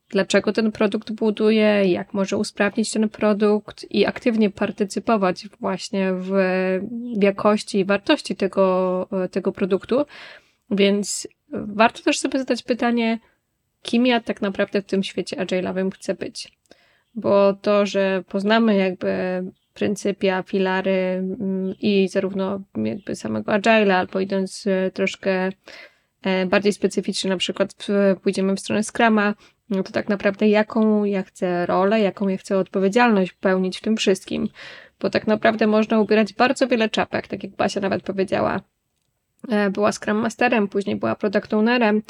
[0.09, 6.31] dlaczego ten produkt buduje, jak może usprawnić ten produkt i aktywnie partycypować właśnie w,
[7.21, 10.05] jakości i wartości tego, tego produktu.
[10.71, 13.19] Więc warto też sobie zadać pytanie,
[13.81, 16.57] kim ja tak naprawdę w tym świecie agile'owym chcę być.
[17.17, 24.67] Bo to, że poznamy jakby pryncypia, filary mm, i zarówno jakby samego Agile'a, albo idąc
[24.67, 25.49] e, troszkę
[26.21, 27.87] e, bardziej specyficznie, na przykład
[28.23, 29.33] pójdziemy w stronę Scrama,
[29.69, 33.97] no to tak naprawdę jaką ja chcę rolę, jaką ja chcę odpowiedzialność pełnić w tym
[33.97, 34.49] wszystkim.
[34.99, 38.61] Bo tak naprawdę można ubierać bardzo wiele czapek, tak jak Basia nawet powiedziała.
[39.49, 42.01] E, Była Scrum Masterem, później była Product Ownerem,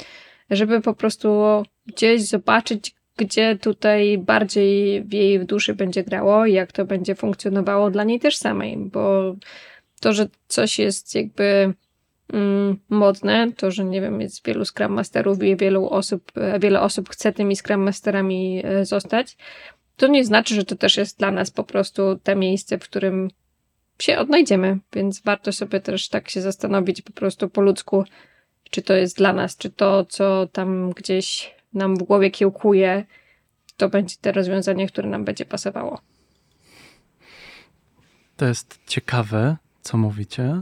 [0.50, 6.72] żeby po prostu gdzieś zobaczyć, gdzie tutaj bardziej w jej duszy będzie grało i jak
[6.72, 9.36] to będzie funkcjonowało dla niej też samej, bo
[10.00, 11.74] to, że coś jest jakby
[12.34, 17.10] mm, modne, to, że nie wiem, jest wielu Scrum Masterów i wielu osób, wiele osób
[17.10, 19.38] chce tymi Scrum Masterami e, zostać,
[19.98, 23.30] to nie znaczy, że to też jest dla nas po prostu te miejsce, w którym
[24.00, 28.04] się odnajdziemy, więc warto sobie też tak się zastanowić po prostu po ludzku,
[28.70, 33.06] czy to jest dla nas, czy to, co tam gdzieś nam w głowie kiełkuje,
[33.78, 36.02] to będzie te rozwiązanie, które nam będzie pasowało.
[38.38, 40.62] To jest ciekawe, co mówicie,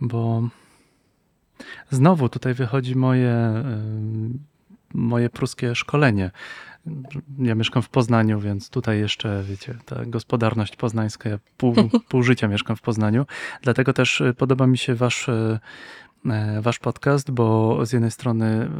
[0.00, 0.48] bo
[1.90, 3.64] znowu tutaj wychodzi moje,
[4.94, 6.30] y, moje pruskie szkolenie.
[7.38, 11.74] Ja mieszkam w Poznaniu, więc tutaj jeszcze, wiecie, ta gospodarność poznańska, ja pół,
[12.08, 13.26] pół życia mieszkam w Poznaniu.
[13.62, 15.58] Dlatego też y, podoba mi się wasz, y,
[16.60, 18.70] wasz podcast, bo z jednej strony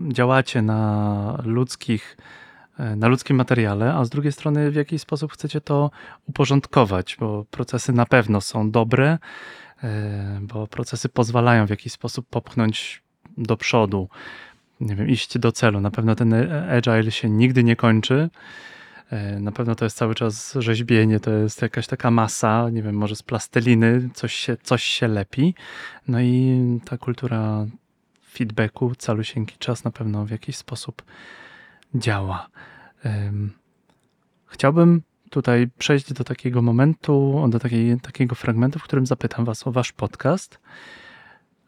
[0.00, 2.16] y, działacie na ludzkich,
[2.78, 5.90] e, na ludzkim materiale, a z drugiej strony w jakiś sposób chcecie to
[6.26, 9.18] uporządkować, bo procesy na pewno są dobre,
[9.82, 13.02] e, bo procesy pozwalają w jakiś sposób popchnąć
[13.36, 14.08] do przodu,
[14.80, 15.80] nie wiem, iść do celu.
[15.80, 18.30] Na pewno ten e, agile się nigdy nie kończy.
[19.10, 22.94] E, Na pewno to jest cały czas rzeźbienie, to jest jakaś taka masa, nie wiem,
[22.94, 25.54] może z plasteliny coś się, coś się lepi.
[26.08, 27.66] No i ta kultura
[28.30, 31.02] feedbacku, calusieńki czas na pewno w jakiś sposób
[31.94, 32.48] działa.
[34.46, 39.72] Chciałbym tutaj przejść do takiego momentu, do takiej, takiego fragmentu, w którym zapytam Was o
[39.72, 40.58] Wasz podcast.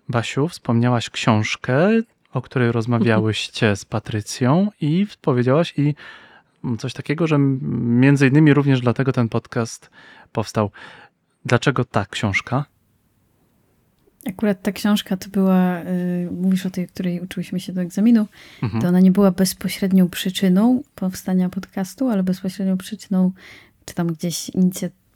[0.09, 1.91] Basiu, wspomniałaś książkę,
[2.33, 5.95] o której rozmawiałyście z Patrycją i powiedziałaś i
[6.79, 9.91] coś takiego, że między innymi również dlatego ten podcast
[10.33, 10.71] powstał.
[11.45, 12.65] Dlaczego ta książka?
[14.29, 18.27] Akurat ta książka to była, y, mówisz o tej, której uczyłyśmy się do egzaminu,
[18.63, 18.83] Mhm.
[18.83, 23.33] to ona nie była bezpośrednią przyczyną powstania podcastu, ale bezpośrednią przyczyną,
[23.85, 24.51] czy tam gdzieś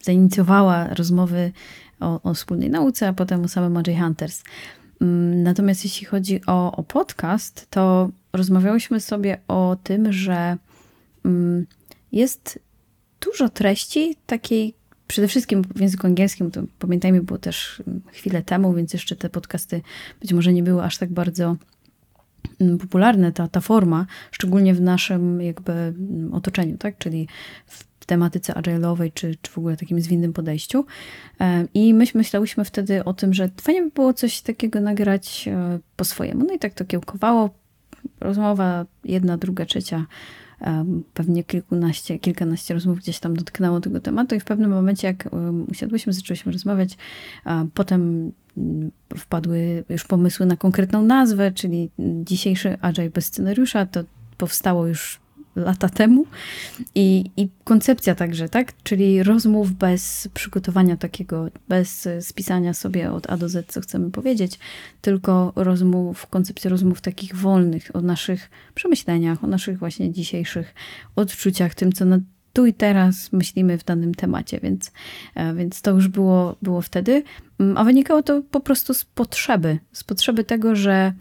[0.01, 1.53] zainicjowała rozmowy
[2.01, 4.43] o, o wspólnej nauce, a potem o samym Magic Hunters.
[5.01, 10.57] Mm, Natomiast jeśli chodzi o, o podcast, to rozmawiałyśmy sobie o tym, że
[12.13, 12.59] jest
[13.21, 14.75] dużo treści takiej,
[15.07, 19.31] przede wszystkim w języku angielskim, to pamiętajmy, było też mm, chwilę temu, więc jeszcze te
[19.31, 19.83] podcasty
[20.21, 21.57] być może nie były aż tak bardzo
[22.61, 26.99] mm, popularne, ta, ta forma, szczególnie w naszym jakby mm, otoczeniu, tak?
[26.99, 27.29] czyli
[27.67, 30.85] w tematyce agile'owej, czy, czy w ogóle takim zwinnym podejściu.
[31.41, 35.79] E, I myśmy myślałyśmy wtedy o tym, że fajnie by było coś takiego nagrać e,
[35.97, 36.45] po swojemu.
[36.47, 37.51] No i tak to kiełkowało.
[38.21, 40.07] Rozmowa jedna, druga, trzecia,
[41.15, 45.29] pewnie kilkunaście, kilkanaście rozmów gdzieś tam dotknęło tego tematu i w pewnym momencie, jak
[45.69, 46.97] usiadłyśmy, zaczęłyśmy rozmawiać,
[47.75, 51.91] potem mm, wpadły już pomysły na konkretną nazwę, czyli
[52.25, 54.01] dzisiejszy Agile bez scenariusza, to
[54.39, 55.24] powstało już
[55.57, 56.27] lata temu.
[56.95, 63.37] I, i koncepcja także, tak, czyli rozmów bez przygotowania takiego, bez spisania sobie od A
[63.37, 64.59] do Z, co chcemy powiedzieć,
[65.01, 70.75] tylko rozmów, koncepcja rozmów takich wolnych o naszych przemyśleniach, o naszych właśnie dzisiejszych
[71.17, 72.19] odczuciach, tym, co na
[72.55, 74.93] tu i teraz myślimy w danym temacie, więc,
[75.35, 77.23] e, więc to już było, było wtedy.
[77.61, 81.13] Mm, A wynikało to po prostu z potrzeby, z potrzeby tego, że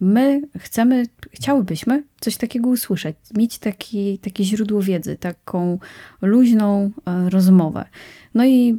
[0.00, 5.78] my chcemy, chciałybyśmy coś takiego usłyszeć, mieć taki, takie źródło wiedzy, taką
[6.22, 7.84] luźną e, rozmowę.
[8.34, 8.78] No i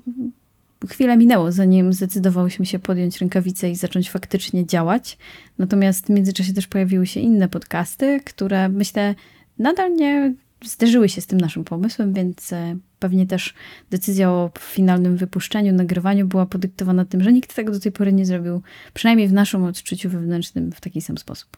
[0.89, 5.17] chwilę minęło, zanim zdecydowałyśmy się podjąć rękawice i zacząć faktycznie działać.
[5.57, 9.15] Natomiast w międzyczasie też pojawiły się inne podcasty, które myślę
[9.59, 10.33] nadal nie
[10.65, 13.53] zderzyły się z tym naszym pomysłem, więc e, pewnie też
[13.89, 18.25] decyzja o finalnym wypuszczeniu, nagrywaniu była podyktowana tym, że nikt tego do tej pory nie
[18.25, 18.61] zrobił,
[18.93, 21.57] przynajmniej w naszym odczuciu wewnętrznym, w taki sam sposób.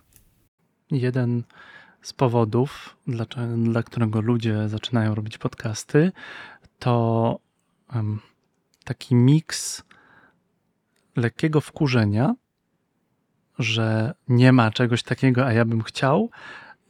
[0.92, 1.44] Jeden
[2.02, 3.26] z powodów, dla,
[3.58, 6.12] dla którego ludzie zaczynają robić podcasty,
[6.80, 7.40] to
[7.94, 8.20] em,
[8.84, 9.84] taki miks
[11.16, 12.36] lekkiego wkurzenia,
[13.60, 16.30] że nie ma czegoś takiego, a ja bym chciał,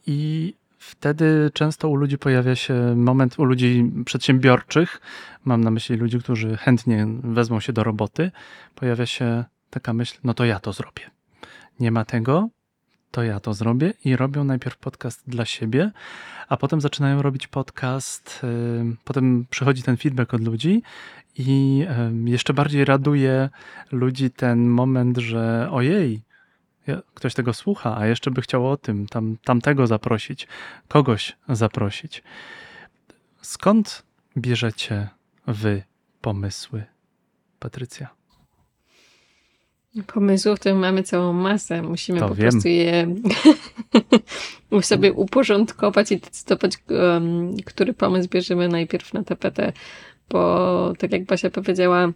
[0.07, 0.53] i
[0.89, 5.01] wtedy często u ludzi pojawia się moment, u ludzi przedsiębiorczych,
[5.45, 8.31] mam na myśli ludzi, którzy chętnie wezmą się do roboty,
[8.75, 11.11] pojawia się taka myśl, no to ja to zrobię.
[11.79, 12.49] Nie ma tego,
[13.11, 15.91] to ja to zrobię i robią najpierw podcast dla siebie,
[16.49, 20.83] a potem zaczynają robić podcast, y, potem przychodzi ten feedback od ludzi
[21.37, 21.85] i
[22.25, 23.49] y, jeszcze bardziej raduje
[23.91, 26.21] ludzi ten moment, że ojej,
[27.13, 30.47] ktoś tego słucha, a jeszcze by chciał o tym, tam, tamtego zaprosić,
[30.87, 32.23] kogoś zaprosić.
[33.41, 34.03] Skąd
[34.37, 35.09] bierzecie
[35.47, 35.83] wy
[36.21, 36.83] pomysły,
[37.59, 38.07] Patrycja?
[40.13, 41.81] Pomysłów to mamy całą masę.
[41.81, 42.51] Musimy To po wiem.
[42.51, 43.15] prostu je
[44.81, 46.77] sobie uporządkować i decydować,
[47.65, 49.73] który pomysł bierzemy najpierw na tapetę,
[50.29, 52.11] bo tak jak Basia powiedziała,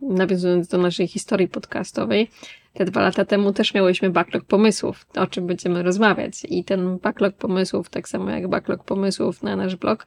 [0.00, 2.30] nawiązując do naszej historii podcastowej,
[2.74, 6.42] te dwa lata temu też miałyśmy backlog pomysłów, o czym będziemy rozmawiać.
[6.48, 10.06] I ten backlog pomysłów, tak samo jak backlog pomysłów na nasz blog,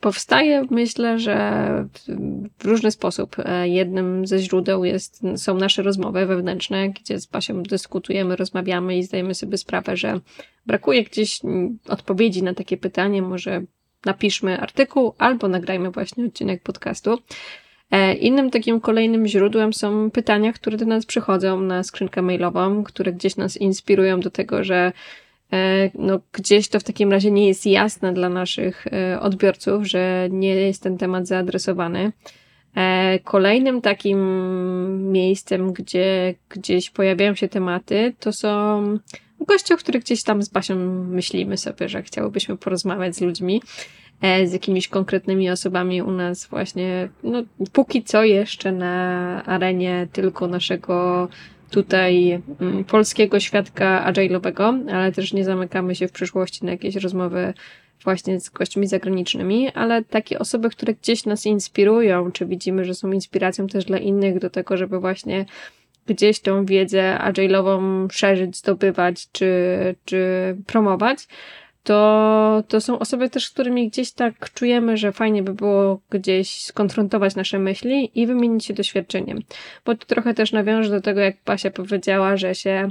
[0.00, 1.62] powstaje, myślę, że
[2.58, 3.36] w różny sposób.
[3.38, 9.02] E, Jednym ze źródeł jest, są nasze rozmowy wewnętrzne, gdzie z Basią dyskutujemy, rozmawiamy i
[9.02, 10.20] zdajemy sobie sprawę, że
[10.66, 11.40] brakuje gdzieś
[11.88, 13.22] odpowiedzi na takie pytanie.
[13.22, 13.62] Może
[14.04, 17.18] napiszmy artykuł albo nagrajmy właśnie odcinek podcastu.
[17.90, 23.12] E, Innym takim kolejnym źródłem są pytania, które do nas przychodzą na skrzynkę mailową, które
[23.12, 24.92] gdzieś nas inspirują do tego, że
[25.52, 30.28] e, no, gdzieś to w takim razie nie jest jasne dla naszych e, odbiorców, że
[30.30, 32.12] nie jest ten temat zaadresowany.
[33.24, 38.98] Kolejnym takim miejscem, gdzie gdzieś pojawiają się tematy, to są
[39.44, 43.62] goście, o których gdzieś tam z Basią myślimy sobie, że chciałybyśmy porozmawiać z ludźmi,
[44.22, 50.46] e, z jakimiś konkretnymi osobami u nas właśnie, no póki co jeszcze na arenie tylko
[50.46, 51.28] naszego
[51.70, 57.54] tutaj mm, polskiego świadka agile'owego, ale też nie zamykamy się w przyszłości na jakieś rozmowy
[58.04, 63.12] właśnie z gośćmi zagranicznymi, ale takie osoby, które gdzieś nas inspirują, czy widzimy, że są
[63.12, 65.46] inspiracją też dla innych do tego, żeby właśnie
[66.08, 69.54] gdzieś tą wiedzę agile'ową szerzyć, zdobywać, czy,
[70.04, 71.28] czy promować,
[71.88, 76.64] to, to są osoby też, z którymi gdzieś tak czujemy, że fajnie by było gdzieś
[76.64, 79.42] skonfrontować nasze myśli i wymienić się doświadczeniem.
[79.84, 82.90] Bo to trochę też nawiąże do tego, jak Basia powiedziała, że się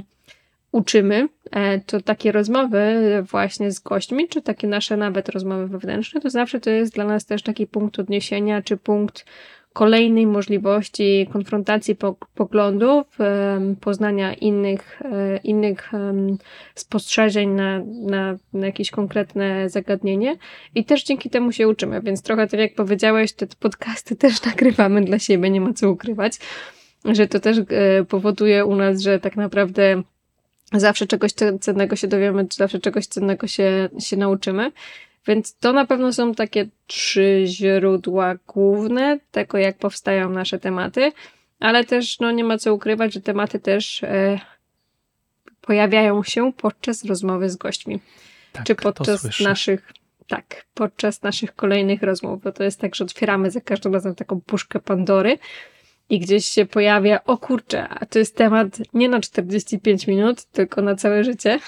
[0.72, 2.94] uczymy, e, to takie rozmowy
[3.30, 7.26] właśnie z gośćmi, czy takie nasze nawet rozmowy wewnętrzne, to zawsze to jest dla nas
[7.26, 9.24] też taki punkt odniesienia, czy punkt
[9.78, 11.96] kolejnej możliwości konfrontacji
[12.34, 13.18] poglądów,
[13.80, 15.90] poznania innych, e, innych
[16.74, 20.36] spostrzeżeń na, na, na jakieś konkretne zagadnienie
[20.74, 25.04] i też dzięki temu się uczymy, więc trochę tak jak powiedziałeś, te podcasty też nagrywamy
[25.04, 26.38] dla siebie, nie ma co ukrywać,
[27.04, 30.02] że to też e, powoduje u nas, że tak naprawdę
[30.72, 34.72] zawsze czegoś cennego się dowiemy, zawsze czegoś cennego się, się nauczymy.
[35.28, 41.12] Więc to na pewno są takie trzy źródła główne tego, jak powstają nasze tematy,
[41.60, 44.40] ale też no, nie ma co ukrywać, że tematy też e,
[45.60, 48.00] pojawiają się podczas rozmowy z gośćmi.
[48.52, 49.92] Tak, czy podczas naszych,
[50.26, 54.40] tak, podczas naszych kolejnych rozmów, bo to jest tak, że otwieramy za każdym razem taką
[54.40, 55.38] puszkę Pandory
[56.10, 60.82] i gdzieś się pojawia, o kurczę, a to jest temat nie na 45 minut, tylko
[60.82, 61.58] na całe życie.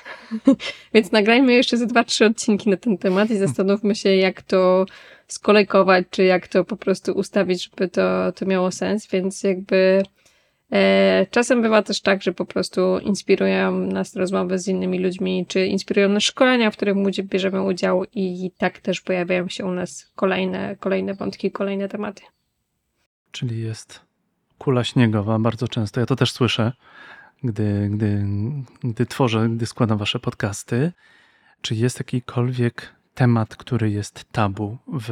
[0.95, 4.87] Więc nagrajmy jeszcze ze dwa, trzy odcinki na ten temat i zastanówmy się, jak to
[5.27, 9.07] skolejkować, czy jak to po prostu ustawić, żeby to, to miało sens.
[9.07, 10.03] Więc jakby
[10.73, 15.67] e, czasem bywa też tak, że po prostu inspirują nas rozmowy z innymi ludźmi, czy
[15.67, 20.77] inspirują nas szkolenia, w których bierzemy udział i tak też pojawiają się u nas kolejne,
[20.77, 22.23] kolejne wątki, kolejne tematy.
[23.33, 24.10] Czyli jest
[24.61, 26.01] kula śniegowa bardzo często.
[26.01, 26.73] Ja to też słyszę,
[27.45, 28.27] gdy, gdy,
[28.85, 30.93] gdy tworzę, gdy składam wasze podcasty.
[31.61, 35.11] Czy jest jakikolwiek temat, który jest tabu w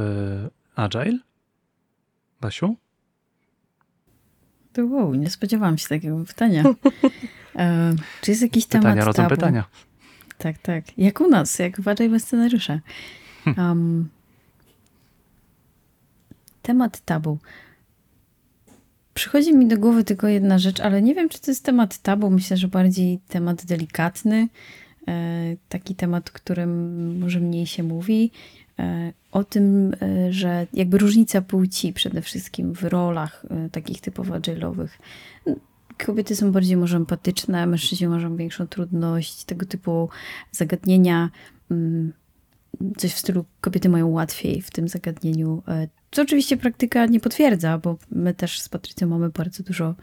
[0.75, 1.19] Agile?
[2.41, 2.77] Basiu?
[4.79, 6.65] Wow, nie spodziewałam się takiego pytania.
[7.57, 9.35] E, czy jest jakiś Pytania temat rodzą tabu?
[9.35, 9.65] pytania.
[10.39, 10.99] Tak, tak.
[10.99, 12.81] Jak u nas, jak w Agile bez scenariusza.
[13.57, 14.09] Um,
[16.63, 17.39] temat tabu.
[19.19, 22.31] Przychodzi mi do głowy tylko jedna rzecz, ale nie wiem, czy to jest temat tabu.
[22.31, 24.49] Myślę, że bardziej temat delikatny.
[25.09, 28.31] E, taki temat, którym może mniej się mówi.
[28.79, 34.89] E, o tym, e, że jakby różnica płci przede wszystkim w rolach takich typowo agile'owych.
[36.07, 40.09] Kobiety są bardziej może empatyczne, mężczyźni mają większą trudność, tego typu
[40.53, 41.31] zagadnienia.
[41.71, 42.13] Mm,
[42.97, 45.63] coś w stylu kobiety mają łatwiej w tym zagadnieniu.
[46.11, 49.95] Co oczywiście praktyka nie potwierdza, bo my też z Patrycją mamy bardzo dużo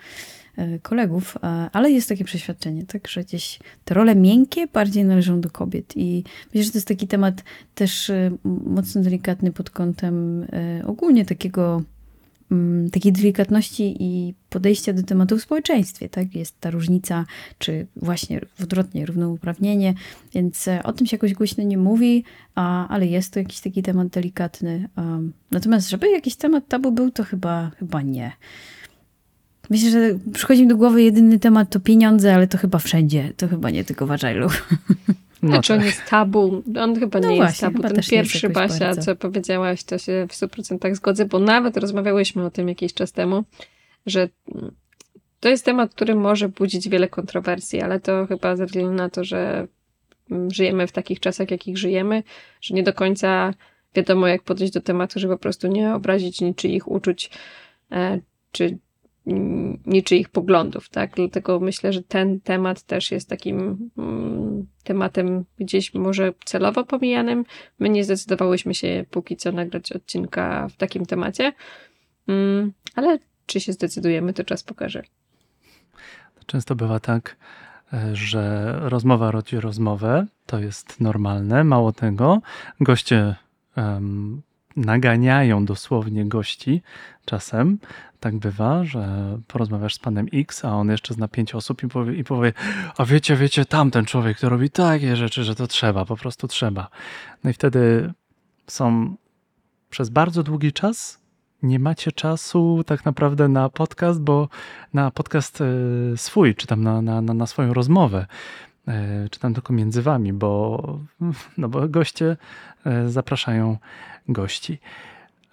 [0.81, 1.37] kolegów,
[1.71, 5.93] ale jest takie przeświadczenie, tak, że gdzieś te role miękkie bardziej należą do kobiet.
[5.97, 7.43] I myślę, że to jest taki temat
[7.75, 8.11] też
[8.43, 10.45] mocno delikatny pod kątem
[10.85, 11.83] ogólnie takiego
[12.91, 16.09] takiej delikatności i podejścia do tematu w społeczeństwie.
[16.09, 16.35] Tak?
[16.35, 17.25] Jest ta różnica,
[17.59, 19.93] czy właśnie odwrotnie, równouprawnienie,
[20.33, 22.23] więc e, o tym się jakoś głośno nie mówi,
[22.55, 24.89] a, ale jest to jakiś taki temat delikatny.
[24.97, 28.31] Um, natomiast, żeby jakiś temat tabu był, to chyba, chyba nie.
[29.69, 29.99] Myślę, że
[30.33, 33.33] przychodzi mi do głowy jedyny temat to pieniądze, ale to chyba wszędzie.
[33.37, 34.49] To chyba nie tylko w Agile'u.
[35.45, 36.63] No znaczy on jest tabu.
[36.79, 37.77] On chyba No nie właśnie, jest tabu.
[37.77, 39.01] chyba Ten pierwszy Basia, bardzo.
[39.01, 43.43] co powiedziałaś, to się w 100% zgodzę, bo nawet rozmawiałyśmy o tym jakiś czas temu,
[44.05, 44.71] że mm,
[45.39, 49.23] to jest temat, który może budzić wiele kontrowersji, ale to chyba ze względu na to,
[49.23, 49.67] że
[50.31, 52.23] mm, żyjemy w takich czasach, jakich żyjemy,
[52.61, 53.53] że nie do końca
[53.95, 57.29] wiadomo, jak podejść do tematu, żeby po prostu nie obrazić niczyich uczuć,
[57.91, 58.19] e,
[58.51, 58.77] czy
[59.85, 61.15] niczyich poglądów, tak?
[61.15, 67.45] Dlatego myślę, że ten temat też jest takim mm, tematem gdzieś może celowo pomijanym.
[67.79, 71.53] My nie zdecydowałyśmy się póki co nagrać odcinka w takim temacie,
[72.27, 75.03] mm, ale czy się zdecydujemy, to czas pokaże.
[76.45, 77.37] Często bywa tak,
[77.93, 81.63] e, że rozmowa rodzi rozmowę, to jest normalne.
[81.63, 82.41] Mało tego,
[82.79, 83.35] goście
[83.75, 84.41] em,
[84.75, 86.81] naganiają dosłownie gości
[87.25, 87.77] czasem.
[88.19, 89.07] Tak bywa, że
[89.47, 92.53] porozmawiasz z panem X, a on jeszcze zna pięć osób i powie, i powie
[92.97, 96.89] a wiecie, wiecie, tamten człowiek, to robi takie rzeczy, że to trzeba, po prostu trzeba.
[97.43, 98.13] No i wtedy
[98.67, 99.15] są
[99.89, 101.25] przez bardzo długi czas
[101.63, 104.49] nie macie czasu tak naprawdę na podcast, bo
[104.93, 105.65] na podcast e,
[106.17, 108.25] swój, czy tam na, na, na, na swoją rozmowę,
[108.87, 110.99] e, czy tam tylko między wami, bo,
[111.57, 112.37] no bo goście
[112.85, 113.77] e, zapraszają
[114.27, 114.79] gości.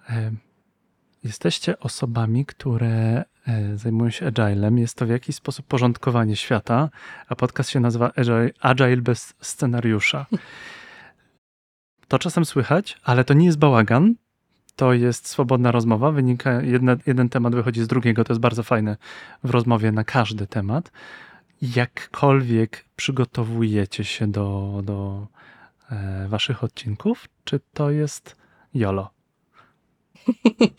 [0.09, 0.31] E,
[1.23, 4.77] Jesteście osobami, które e, zajmują się agilem.
[4.77, 6.89] Jest to w jakiś sposób porządkowanie świata,
[7.27, 8.11] a podcast się nazywa
[8.61, 10.25] Agile, bez scenariusza.
[12.07, 14.15] To czasem słychać, ale to nie jest bałagan.
[14.75, 16.11] To jest swobodna rozmowa.
[16.11, 18.23] Wynika, jedna, jeden temat wychodzi z drugiego.
[18.23, 18.97] To jest bardzo fajne
[19.43, 20.91] w rozmowie na każdy temat.
[21.61, 25.27] Jakkolwiek przygotowujecie się do, do
[25.91, 28.42] e, waszych odcinków, czy to jest
[28.73, 29.09] YOLO?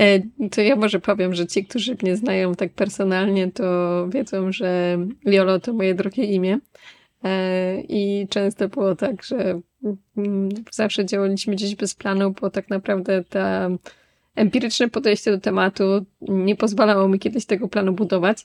[0.00, 0.20] E,
[0.50, 5.60] To ja może powiem, że ci, którzy mnie znają tak personalnie, to wiedzą, że Jolo
[5.60, 6.58] to moje drugie imię.
[7.24, 9.60] E, I często było tak, że
[10.16, 13.68] mm, zawsze działaliśmy gdzieś bez planu, bo tak naprawdę ta
[14.34, 15.84] empiryczne podejście do tematu
[16.20, 18.44] nie pozwalało mi kiedyś tego planu budować.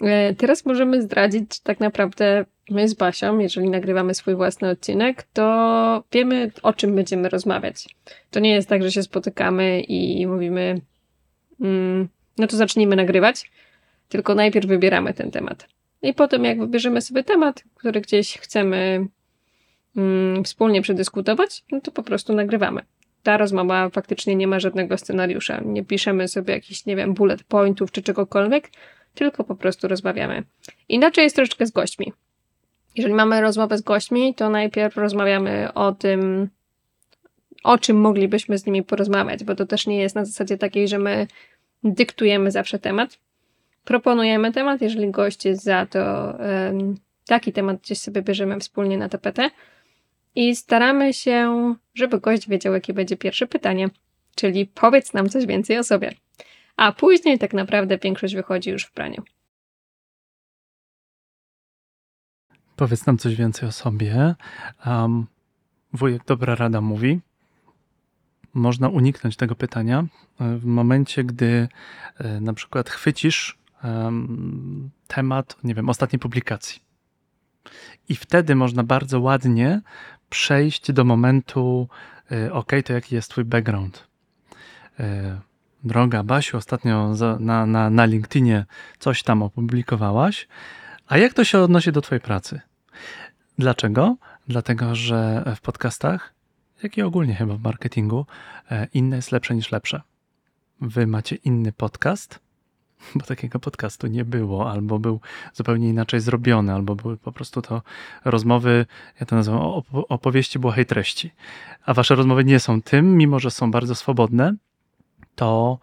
[0.00, 5.22] E, Teraz możemy zdradzić, że tak naprawdę my z Basią, jeżeli nagrywamy swój własny odcinek,
[5.32, 7.88] to wiemy, o czym będziemy rozmawiać.
[8.30, 10.80] To nie jest tak, że się spotykamy i mówimy,
[11.60, 13.50] mm, no to zacznijmy nagrywać,
[14.08, 15.68] tylko najpierw wybieramy ten temat.
[16.02, 19.06] I potem, jak wybierzemy sobie temat, który gdzieś chcemy
[19.96, 22.82] mm, wspólnie przedyskutować, no to po prostu nagrywamy.
[23.22, 25.60] Ta rozmowa faktycznie nie ma żadnego scenariusza.
[25.64, 28.70] Nie piszemy sobie jakichś, nie wiem, bullet pointów czy czegokolwiek,
[29.14, 30.42] tylko po prostu rozmawiamy.
[30.88, 32.12] Inaczej jest troszeczkę z gośćmi.
[32.96, 36.48] Jeżeli mamy rozmowę z gośćmi, to najpierw rozmawiamy o tym,
[37.64, 40.98] o czym moglibyśmy z nimi porozmawiać, bo to też nie jest na zasadzie takiej, że
[40.98, 41.26] my
[41.84, 43.18] dyktujemy zawsze temat.
[43.84, 46.34] Proponujemy temat, jeżeli gość jest za, to
[47.26, 49.50] taki temat gdzieś sobie bierzemy wspólnie na tapetę
[50.34, 53.88] i staramy się, żeby gość wiedział, jakie będzie pierwsze pytanie,
[54.34, 56.12] czyli powiedz nam coś więcej o sobie.
[56.80, 59.22] A później tak naprawdę większość wychodzi już w praniu.
[62.76, 64.34] Powiedz nam coś więcej o sobie.
[64.86, 65.26] Um,
[65.92, 67.20] wujek Dobra Rada mówi,
[68.54, 70.06] można uniknąć tego pytania
[70.40, 71.68] e, w momencie, gdy
[72.18, 76.82] e, na przykład chwycisz em, temat, nie wiem, ostatniej publikacji.
[78.08, 79.80] I wtedy można bardzo ładnie
[80.30, 81.88] przejść do momentu,
[82.32, 84.10] e, ok, to jaki jest twój background.
[85.84, 88.66] Droga Basiu, ostatnio na, na, na LinkedInie
[88.98, 90.48] coś tam opublikowałaś,
[91.06, 92.60] a jak to się odnosi do twojej pracy?
[93.58, 94.16] Dlaczego?
[94.48, 96.34] Dlatego, że w podcastach,
[96.82, 98.26] jak i ogólnie chyba w marketingu,
[98.70, 100.00] e, inne jest lepsze niż lepsze.
[100.80, 102.40] Wy macie inny podcast,
[103.14, 105.20] bo takiego podcastu nie było, albo był
[105.52, 107.82] zupełnie inaczej zrobiony, albo były po prostu to
[108.24, 108.86] rozmowy,
[109.20, 111.30] ja to nazywam op- opowieści błahej treści.
[111.84, 114.54] A wasze rozmowy nie są tym, mimo że są bardzo swobodne,
[115.40, 115.78] to,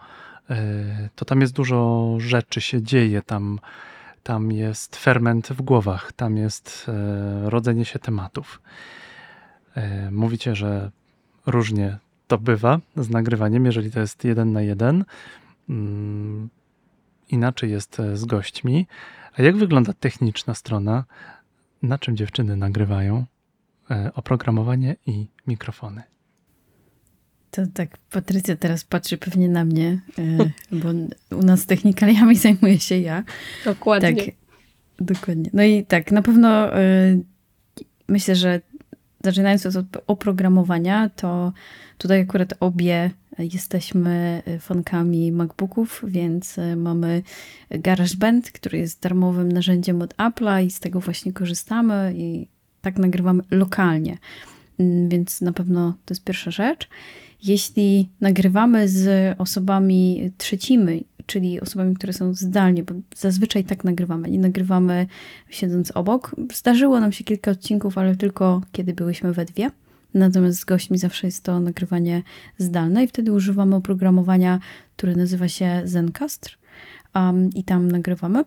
[0.49, 3.59] e, to tam jest dużo rzeczy się dzieje, tam
[4.23, 8.61] tam jest ferment w głowach, tam jest e, rodzenie się tematów.
[9.75, 10.91] E, mówicie, że
[11.45, 11.97] różnie
[12.27, 15.05] to bywa z nagrywaniem, jeżeli to jest jeden na jeden.
[15.69, 16.49] Mm,
[17.29, 18.87] inaczej jest e, z gośćmi.
[19.37, 21.03] A jak wygląda techniczna strona?
[21.81, 23.25] Na czym dziewczyny nagrywają?
[24.13, 26.03] Oprogramowanie i mikrofony.
[27.57, 30.89] To tak, Patrycja teraz patrzy pewnie na mnie, e, bo
[31.37, 33.23] u nas technikaliami zajmuje się ja.
[33.65, 34.15] Dokładnie.
[34.15, 34.35] Tak,
[34.99, 35.49] dokładnie.
[35.53, 37.23] No i tak, na pewno y,
[38.07, 38.61] myślę, że
[39.23, 41.53] zaczynając od oprogramowania, to
[41.97, 47.23] tutaj akurat obie jesteśmy fankami MacBooków, więc mamy
[47.69, 52.47] GarageBand, który jest darmowym narzędziem od Apple'a i z tego właśnie korzystamy i
[52.81, 54.17] tak nagrywamy lokalnie.
[54.79, 56.89] Mm, Więc na pewno to jest pierwsza rzecz.
[57.43, 64.39] Jeśli nagrywamy z osobami trzecimi, czyli osobami, które są zdalnie, bo zazwyczaj tak nagrywamy, nie
[64.39, 65.07] nagrywamy
[65.49, 66.35] siedząc obok.
[66.53, 69.71] Zdarzyło nam się kilka odcinków, ale tylko kiedy byłyśmy we dwie.
[70.13, 72.23] Natomiast z gośćmi zawsze jest to nagrywanie
[72.57, 74.59] zdalne i wtedy używamy oprogramowania,
[74.97, 76.57] które nazywa się Zencastr
[77.15, 78.43] um, i tam nagrywamy.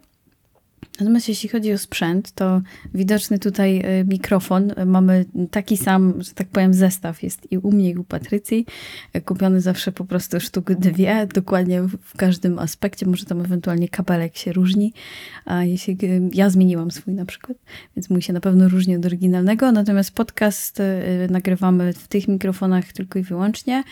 [1.01, 2.63] Natomiast jeśli chodzi o sprzęt, to
[2.95, 4.73] widoczny tutaj y, mikrofon.
[4.87, 8.67] Mamy taki sam, że tak powiem, zestaw jest i u mnie, i u Patrycji.
[9.25, 13.07] Kupiony zawsze po prostu sztuk dwie, dokładnie w każdym aspekcie.
[13.07, 14.93] Może tam ewentualnie kabelek się różni.
[15.45, 17.59] A jeśli y, ja zmieniłam swój na przykład,
[17.97, 19.73] więc mój się na pewno różni od oryginalnego.
[19.73, 20.85] Natomiast podcast y,
[21.31, 23.85] nagrywamy w tych mikrofonach tylko i wyłącznie.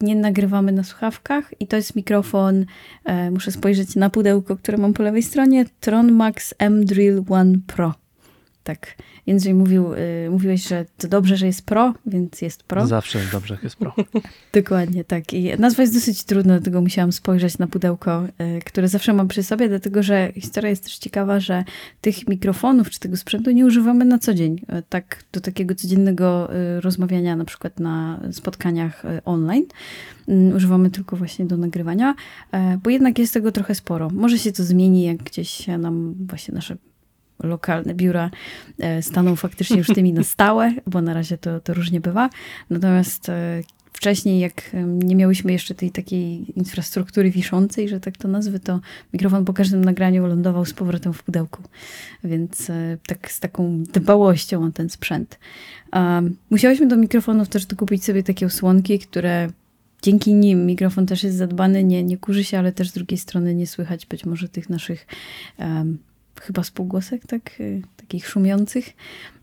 [0.00, 2.64] Nie nagrywamy na słuchawkach i to jest mikrofon,
[3.04, 7.54] e, muszę spojrzeć na pudełko, które mam po lewej stronie, Tron Max M Drill One
[7.66, 8.03] Pro.
[8.64, 8.96] Tak,
[9.26, 12.86] Jędrzej mówił, y, mówiłeś, że to dobrze, że jest Pro, więc jest Pro.
[12.86, 13.94] Zawsze jest dobrze, jest pro.
[14.54, 15.32] Dokładnie, tak.
[15.32, 18.24] I nazwa jest dosyć trudna, dlatego musiałam spojrzeć na pudełko,
[18.56, 21.64] y, które zawsze mam przy sobie, dlatego że historia jest też ciekawa, że
[22.00, 24.60] tych mikrofonów czy tego sprzętu nie używamy na co dzień.
[24.78, 26.50] Y, Tak, do takiego codziennego
[26.80, 29.64] rozmawiania, na przykład na spotkaniach online.
[30.56, 32.14] Używamy tylko właśnie do nagrywania,
[32.82, 34.10] bo jednak jest tego trochę sporo.
[34.10, 36.76] Może się to zmieni, jak gdzieś nam właśnie nasze
[37.44, 38.30] lokalne biura
[38.78, 42.30] e, staną faktycznie już tymi na stałe, bo na razie to, to różnie bywa.
[42.70, 43.62] Natomiast e,
[43.94, 48.80] wcześniej, jak nie miałyśmy jeszcze tej takiej infrastruktury wiszącej, że tak to nazwę, to
[49.12, 51.62] mikrofon po każdym nagraniu lądował z powrotem w pudełku.
[52.24, 55.38] Więc e, tak z taką dbałością o ten sprzęt.
[55.92, 59.48] Um, musiałyśmy do mikrofonów też dokupić sobie takie osłonki, które
[60.02, 63.54] dzięki nim mikrofon też jest zadbany, nie, nie kurzy się, ale też z drugiej strony
[63.54, 65.06] nie słychać być może tych naszych
[65.58, 65.98] em,
[66.40, 68.92] chyba spółgłosek, tak, y, takich szumiących.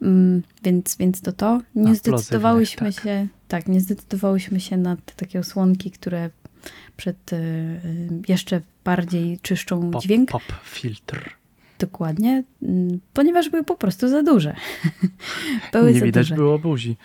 [0.02, 1.62] Mm, więc, więc to to.
[1.76, 6.30] Nie A, zdecydowałyśmy plozywnych, się, tak, nie zdecydowałyśmy się na te takie osłonki, które
[6.98, 10.32] przed y, y, jeszcze bardziej czyszczą Pop, dźwięk.
[10.32, 11.41] pop filtr.
[11.82, 14.56] Dokładnie, mm, ponieważ były po prostu za duże.
[15.74, 16.36] były Nie za widać duże.
[16.36, 16.98] było buzi.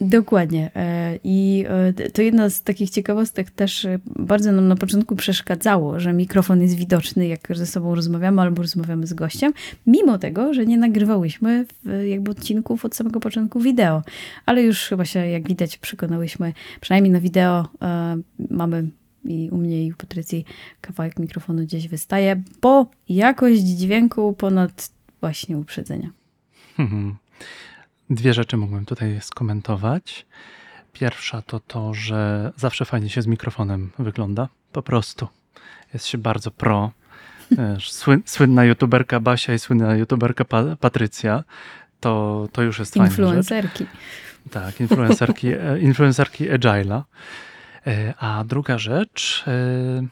[0.00, 0.70] Dokładnie.
[0.76, 6.00] E, I e, to jedna z takich ciekawostek też e, bardzo nam na początku przeszkadzało,
[6.00, 9.52] że mikrofon jest widoczny, jak ze sobą rozmawiamy albo rozmawiamy z gościem,
[9.86, 11.66] mimo tego, że nie nagrywałyśmy
[12.06, 14.02] jakby odcinków od samego początku wideo.
[14.46, 17.68] Ale już chyba się, jak widać, przekonałyśmy, przynajmniej na wideo
[18.50, 18.88] mamy
[19.24, 20.44] i u mnie i u Patrycji
[20.80, 26.10] kawałek mikrofonu gdzieś wystaje, bo jakość dźwięku ponad właśnie uprzedzenia.
[26.78, 27.16] Mhm.
[28.10, 30.26] Dwie rzeczy mógłbym tutaj skomentować.
[30.92, 34.48] Pierwsza to to, że zawsze fajnie się z mikrofonem wygląda.
[34.72, 35.28] Po prostu.
[35.94, 36.90] Jest się bardzo pro.
[38.26, 41.44] Słynna youtuberka Basia i słynna youtuberka pa, Patrycja.
[42.00, 43.18] To, to już jest fajna rzecz.
[43.18, 43.86] Influencerki.
[44.50, 47.02] Tak, influencerki, e, influencerki Agile'a.
[47.86, 50.06] E, A druga rzecz, e,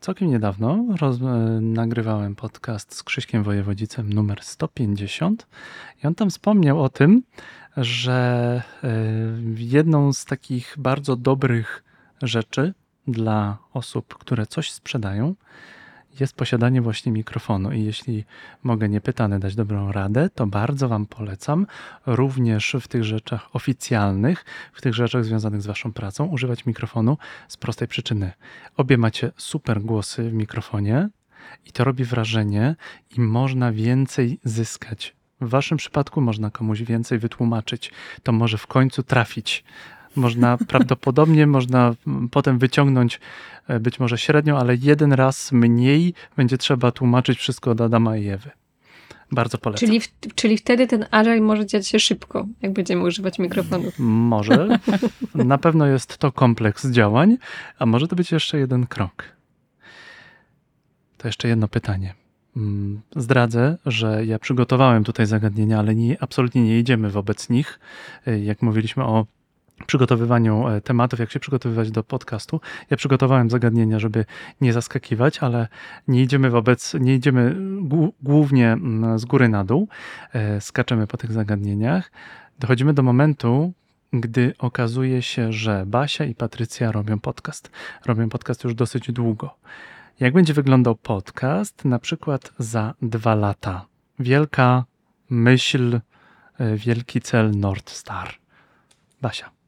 [0.00, 5.46] całkiem niedawno e, nagrywałem podcast z Krzyśkiem Wojewodzicem numer 150
[6.04, 7.22] i on tam wspomniał o tym,
[7.76, 8.62] że
[9.56, 11.84] jedną z takich bardzo dobrych
[12.22, 12.74] rzeczy
[13.06, 15.34] dla osób, które coś sprzedają,
[16.20, 17.72] jest posiadanie właśnie mikrofonu.
[17.72, 18.24] I jeśli
[18.62, 21.66] mogę niepytany dać dobrą radę, to bardzo Wam polecam
[22.06, 27.56] również w tych rzeczach oficjalnych, w tych rzeczach związanych z Waszą pracą, używać mikrofonu z
[27.56, 28.32] prostej przyczyny.
[28.76, 31.08] Obie macie super głosy w mikrofonie
[31.66, 32.76] i to robi wrażenie
[33.16, 35.16] i można więcej zyskać.
[35.40, 37.92] W Waszym przypadku można komuś więcej wytłumaczyć.
[38.22, 39.64] To może w końcu trafić.
[40.16, 43.20] Można prawdopodobnie, można mm, potem wyciągnąć
[43.68, 48.28] e, być może średnią, ale jeden raz mniej będzie trzeba tłumaczyć wszystko od Adama i
[48.28, 48.50] Ewy.
[49.32, 49.88] Bardzo polecam.
[49.88, 50.00] Czyli,
[50.34, 53.94] czyli wtedy ten agile może dziać się szybko, jak będziemy używać mikrofonów.
[53.98, 54.78] Może.
[55.34, 57.36] Na pewno jest to kompleks działań,
[57.78, 59.24] a może to być jeszcze jeden krok.
[61.18, 62.14] To jeszcze jedno pytanie.
[62.56, 67.80] Mm, Zdradzę, że ja przygotowałem tutaj zagadnienia, ale nie, absolutnie nie idziemy wobec nich.
[68.28, 69.26] Y, Jak mówiliśmy o
[69.86, 72.60] przygotowywaniu e, tematów, jak się przygotowywać do podcastu.
[72.90, 74.24] Ja przygotowałem zagadnienia, żeby
[74.60, 75.68] nie zaskakiwać, ale
[76.08, 77.56] nie idziemy wobec, nie idziemy
[78.22, 79.88] głównie mm, z góry na dół,
[80.32, 82.12] e, skaczemy po tych zagadnieniach.
[82.58, 83.72] Dochodzimy do momentu,
[84.12, 87.70] gdy okazuje się, że Basia i Patrycja robią podcast.
[88.06, 89.54] Robią podcast już dosyć długo.
[90.20, 93.86] Jak będzie wyglądał podcast na przykład za dwa lata?
[94.18, 94.84] Wielka
[95.30, 96.00] myśl,
[96.58, 98.34] e, wielki cel Nord Star.
[99.22, 99.59] Basia.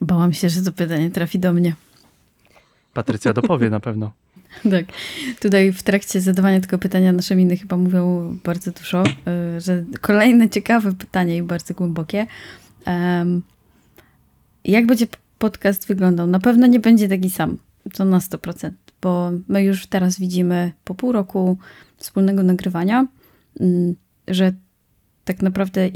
[0.00, 1.74] Bałam się, że to pytanie trafi do mnie.
[2.94, 4.12] Patrycja dopowie na pewno.
[4.70, 4.84] Tak.
[5.40, 9.04] Tutaj w trakcie zadawania tego pytania nasze miny chyba mówią bardzo dużo,
[9.56, 12.26] y, że kolejne ciekawe pytanie i bardzo głębokie.
[14.64, 15.06] Jak będzie
[15.38, 16.26] podcast wyglądał?
[16.26, 17.58] Na pewno nie będzie taki sam,
[17.94, 18.70] to na 100%,
[19.02, 21.58] bo my już teraz widzimy po pół roku
[21.96, 23.06] wspólnego nagrywania,
[23.60, 23.94] mm,
[24.28, 24.52] że
[25.24, 25.88] tak naprawdę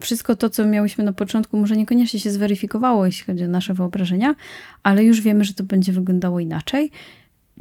[0.00, 4.34] wszystko to, co miałyśmy na początku, może niekoniecznie się zweryfikowało, jeśli chodzi o nasze wyobrażenia,
[4.82, 6.90] ale już wiemy, że to będzie wyglądało inaczej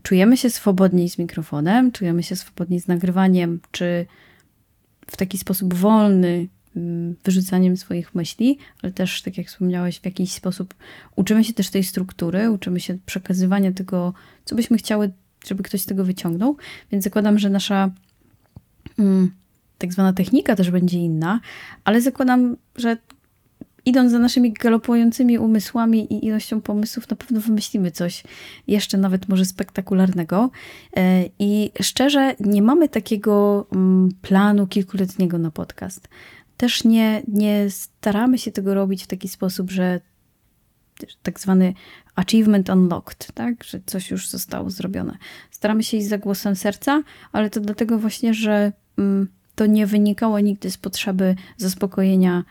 [0.03, 4.05] czujemy się swobodniej z mikrofonem, czujemy się swobodniej z nagrywaniem, czy
[5.07, 10.31] w taki sposób wolny, mm, wyrzucaniem swoich myśli, ale też, tak jak wspomniałeś, w jakiś
[10.31, 10.73] sposób
[11.15, 14.13] uczymy się też tej struktury, uczymy się przekazywania tego,
[14.45, 15.11] co byśmy chciały,
[15.47, 16.57] żeby ktoś z tego wyciągnął.
[16.91, 17.91] Więc zakładam, że nasza
[18.99, 19.31] mm,
[19.85, 21.39] tak zwana technika też będzie inna,
[21.83, 22.97] ale zakładam, że
[23.85, 28.23] idąc za naszymi galopującymi umysłami i ilością pomysłów, na pewno wymyślimy coś
[28.67, 30.49] jeszcze nawet może spektakularnego.
[30.97, 36.07] E, I szczerze, nie mamy takiego mm, planu kilkuletniego na podcast.
[36.57, 40.01] Też nie, nie staramy się tego robić w taki sposób, że
[41.23, 41.73] tak zwany
[42.15, 43.63] achievement unlocked, tak?
[43.63, 45.17] że coś już zostało zrobione.
[45.51, 50.39] Staramy się iść za głosem serca, ale to dlatego właśnie, że mm, to nie wynikało
[50.39, 52.43] nigdy z potrzeby zaspokojenia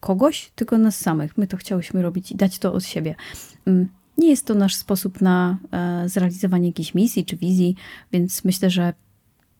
[0.00, 1.38] kogoś, tylko nas samych.
[1.38, 3.14] My to chciałyśmy robić i dać to od siebie.
[3.66, 3.88] Mm,
[4.18, 7.76] nie jest to nasz sposób na e, zrealizowanie jakiejś misji czy wizji,
[8.12, 8.94] więc myślę, że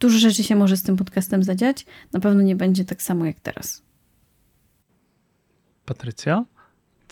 [0.00, 1.86] dużo rzeczy się może z tym podcastem zadziać.
[2.12, 3.82] Na pewno nie będzie tak samo jak teraz.
[5.84, 6.44] Patrycja?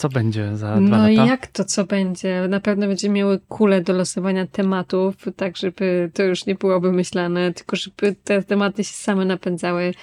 [0.00, 1.22] Co będzie za dwa no lata?
[1.22, 2.46] No jak to co będzie?
[2.48, 7.52] Na pewno będziemy miały kulę do losowania tematów, tak żeby to już nie było wymyślane,
[7.52, 9.94] tylko żeby te tematy się same napędzały.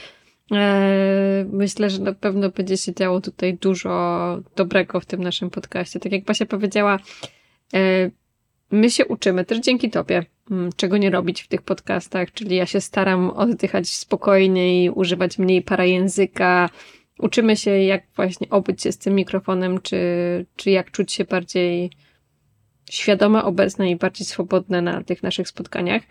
[0.52, 6.00] E, myślę, że na pewno będzie się działo tutaj dużo dobrego w tym naszym podcaście.
[6.00, 7.00] Tak jak Basia powiedziała,
[7.74, 8.10] e,
[8.72, 12.66] my się uczymy też dzięki Tobie, mm, czego nie robić w tych podcastach, czyli ja
[12.66, 16.70] się staram oddychać spokojniej, używać mniej parajęzyka,
[17.20, 19.98] uczymy się jak właśnie obyć się z tym mikrofonem, czy,
[20.56, 21.92] czy jak czuć się bardziej
[22.90, 26.04] świadome, obecne i bardziej swobodne na tych naszych spotkaniach.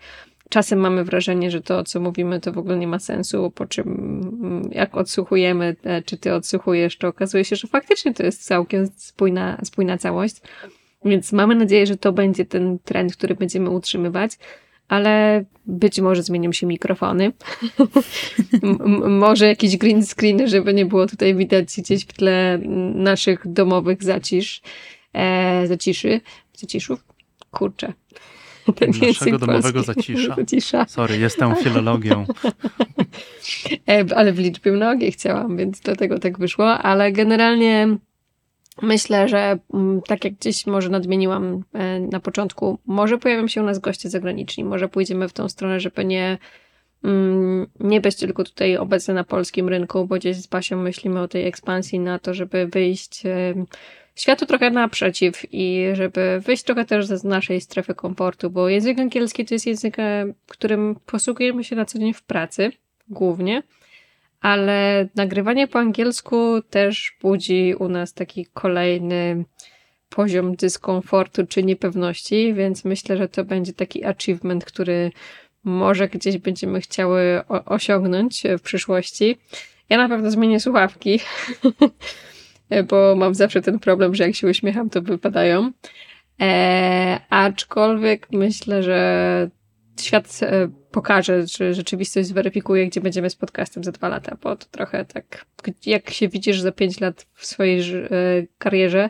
[0.49, 3.87] Czasem mamy wrażenie, że to, co mówimy, to w ogóle nie ma sensu, po czym
[4.41, 8.87] mm, jak odsłuchujemy, e, czy ty odsłuchujesz, to okazuje się, że faktycznie to jest całkiem
[8.95, 10.35] spójna, spójna całość.
[11.05, 14.37] Więc mamy nadzieję, że to będzie ten trend, który będziemy utrzymywać,
[14.87, 17.31] ale być może zmienią się mikrofony.
[19.09, 22.59] może jakiś green screen, żeby nie było tutaj widać gdzieś w tle
[22.93, 24.61] naszych domowych zacisz,
[25.13, 26.21] e, zaciszy,
[26.53, 27.03] zaciszów.
[27.51, 27.93] Kurczę,
[28.75, 30.35] ten Naszego domowego zacisza.
[30.35, 30.85] zacisza.
[30.87, 32.25] Sorry, jestem filologią.
[33.89, 37.97] E, ale w liczbie mnogiej chciałam, więc dlatego tak wyszło, ale generalnie
[38.81, 43.65] myślę, że mm, tak jak gdzieś może nadmieniłam e, na początku, może pojawią się u
[43.65, 46.37] nas goście zagraniczni, może pójdziemy w tą stronę, żeby nie
[47.03, 51.27] mm, nie być tylko tutaj obecne na polskim rynku, bo gdzieś z Basią myślimy o
[51.27, 53.23] tej ekspansji na to, żeby wyjść
[54.17, 59.45] światu trochę naprzeciw i żeby wyjść trochę też z naszej strefy komfortu, bo język angielski
[59.45, 62.71] to jest język, e, którym posługujemy się na co dzień w pracy,
[63.09, 63.63] głównie,
[64.47, 69.45] ale nagrywanie po angielsku też budzi u nas taki kolejny
[70.09, 75.11] poziom dyskomfortu czy niepewności, więc myślę, że to będzie taki achievement, który
[75.63, 79.37] może gdzieś będziemy chciały osiągnąć w przyszłości.
[79.89, 81.19] Ja na pewno zmienię słuchawki,
[82.89, 85.71] bo mam zawsze ten problem, że jak się uśmiecham, to wypadają.
[86.41, 89.49] E, aczkolwiek myślę, że
[90.01, 94.65] świat e, pokaże, czy rzeczywistość zweryfikuje, gdzie będziemy z podcastem za dwa lata, bo to
[94.71, 95.45] trochę tak,
[95.85, 98.09] jak się widzisz za pięć lat w swojej e,
[98.57, 99.09] karierze,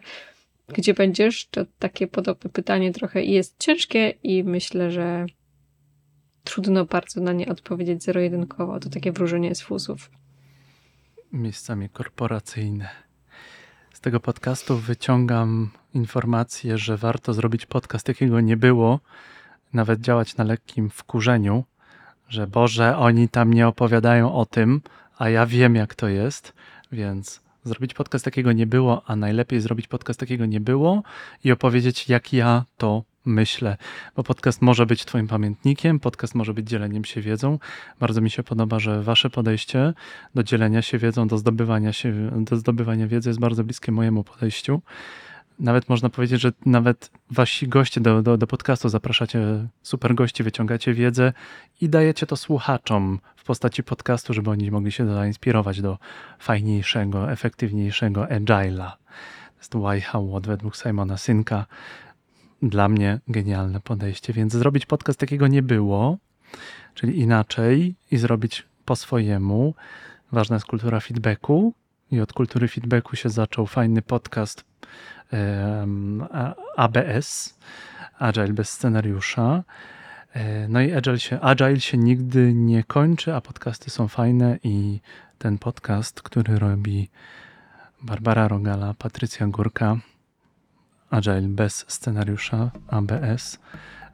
[0.68, 5.26] gdzie będziesz, to takie podobne pytanie trochę jest ciężkie i myślę, że
[6.44, 8.80] trudno bardzo na nie odpowiedzieć zero-jedynkowo.
[8.80, 10.12] To takie wróżenie z fusów.
[11.32, 12.90] Miejscami korporacyjne.
[13.94, 19.00] Z tego podcastu wyciągam informację, że warto zrobić podcast, jakiego nie było,
[19.74, 21.64] nawet działać na lekkim wkurzeniu,
[22.30, 24.82] że Boże, oni tam nie opowiadają o tym,
[25.18, 26.54] a ja wiem, jak to jest,
[26.92, 31.04] więc zrobić podcast takiego nie było, a najlepiej zrobić podcast takiego nie było
[31.44, 33.78] i opowiedzieć, jak ja to myślę,
[34.16, 37.60] bo podcast może być Twoim pamiętnikiem, podcast może być dzieleniem się wiedzą.
[38.00, 39.94] Bardzo mi się podoba, że Wasze podejście
[40.36, 44.82] do dzielenia się wiedzą, do zdobywania, się, do zdobywania wiedzy jest bardzo bliskie mojemu podejściu.
[45.60, 50.94] Nawet można powiedzieć, że nawet wasi goście do, do, do podcastu zapraszacie super gości, wyciągacie
[50.94, 51.34] wiedzę
[51.82, 55.98] i dajecie to słuchaczom w postaci podcastu, żeby oni mogli się zainspirować do
[56.40, 58.92] fajniejszego, efektywniejszego agile'a.
[58.92, 61.66] To jest why, how, what według Simona Synka.
[62.62, 66.18] Dla mnie genialne podejście, więc zrobić podcast takiego nie było,
[66.94, 69.74] czyli inaczej i zrobić po swojemu.
[70.32, 71.74] Ważna jest kultura feedbacku
[72.12, 74.64] i od kultury feedbacku się zaczął fajny podcast
[76.76, 77.58] ABS,
[78.20, 79.64] Agile bez scenariusza.
[80.34, 85.00] E, No i Agile się, Agile się nigdy nie kończy, a podcasty są fajne i
[85.38, 87.10] ten podcast, który robi
[88.02, 89.98] Barbara Rogala, Patrycja Górka,
[91.10, 93.60] Agile bez scenariusza, ABS,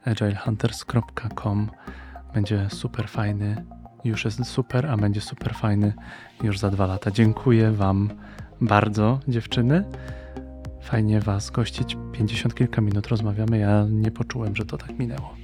[0.04, 1.70] agilehunters.com
[2.34, 3.64] będzie super fajny.
[4.04, 5.92] Już jest super, a będzie super fajny
[6.42, 7.10] już za dwa lata.
[7.10, 8.10] Dziękuję Wam
[8.60, 9.84] bardzo, dziewczyny.
[10.84, 11.96] Fajnie Was gościć.
[12.12, 13.58] 50 kilka minut rozmawiamy.
[13.58, 15.34] Ja nie poczułem, że to tak minęło.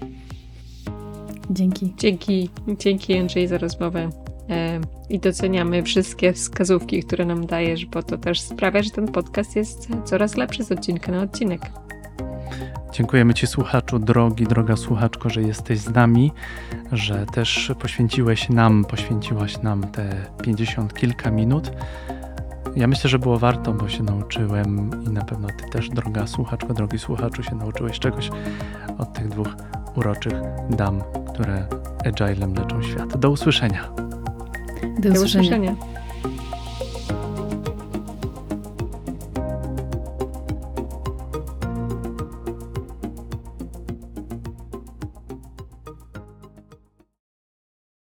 [1.51, 1.95] Dzięki.
[1.99, 4.11] Dzięki, dzięki Andrzej za rozmowę.
[4.51, 9.57] E, I doceniamy wszystkie wskazówki, które nam dajesz, bo to też sprawia, że ten podcast
[9.57, 11.61] jest coraz lepszy z odcinka na odcinek.
[12.93, 16.32] Dziękujemy Ci, słuchaczu, drogi, droga słuchaczko, że jesteś z nami,
[16.93, 21.72] że też poświęciłeś nam, poświęciłaś nam te 50 kilka minut.
[22.77, 26.75] Ja myślę, że było warto, bo się nauczyłem i na pewno Ty też, droga słuchaczko,
[26.75, 28.31] drogi słuchaczu, się nauczyłeś czegoś
[28.99, 29.49] od tych dwóch
[29.97, 30.33] uroczych
[30.71, 31.03] dam,
[31.35, 31.66] które
[32.07, 33.16] agilem leczą świat.
[33.16, 33.89] Do usłyszenia.
[34.99, 35.43] Do Do usłyszenia.
[35.43, 35.75] usłyszenia.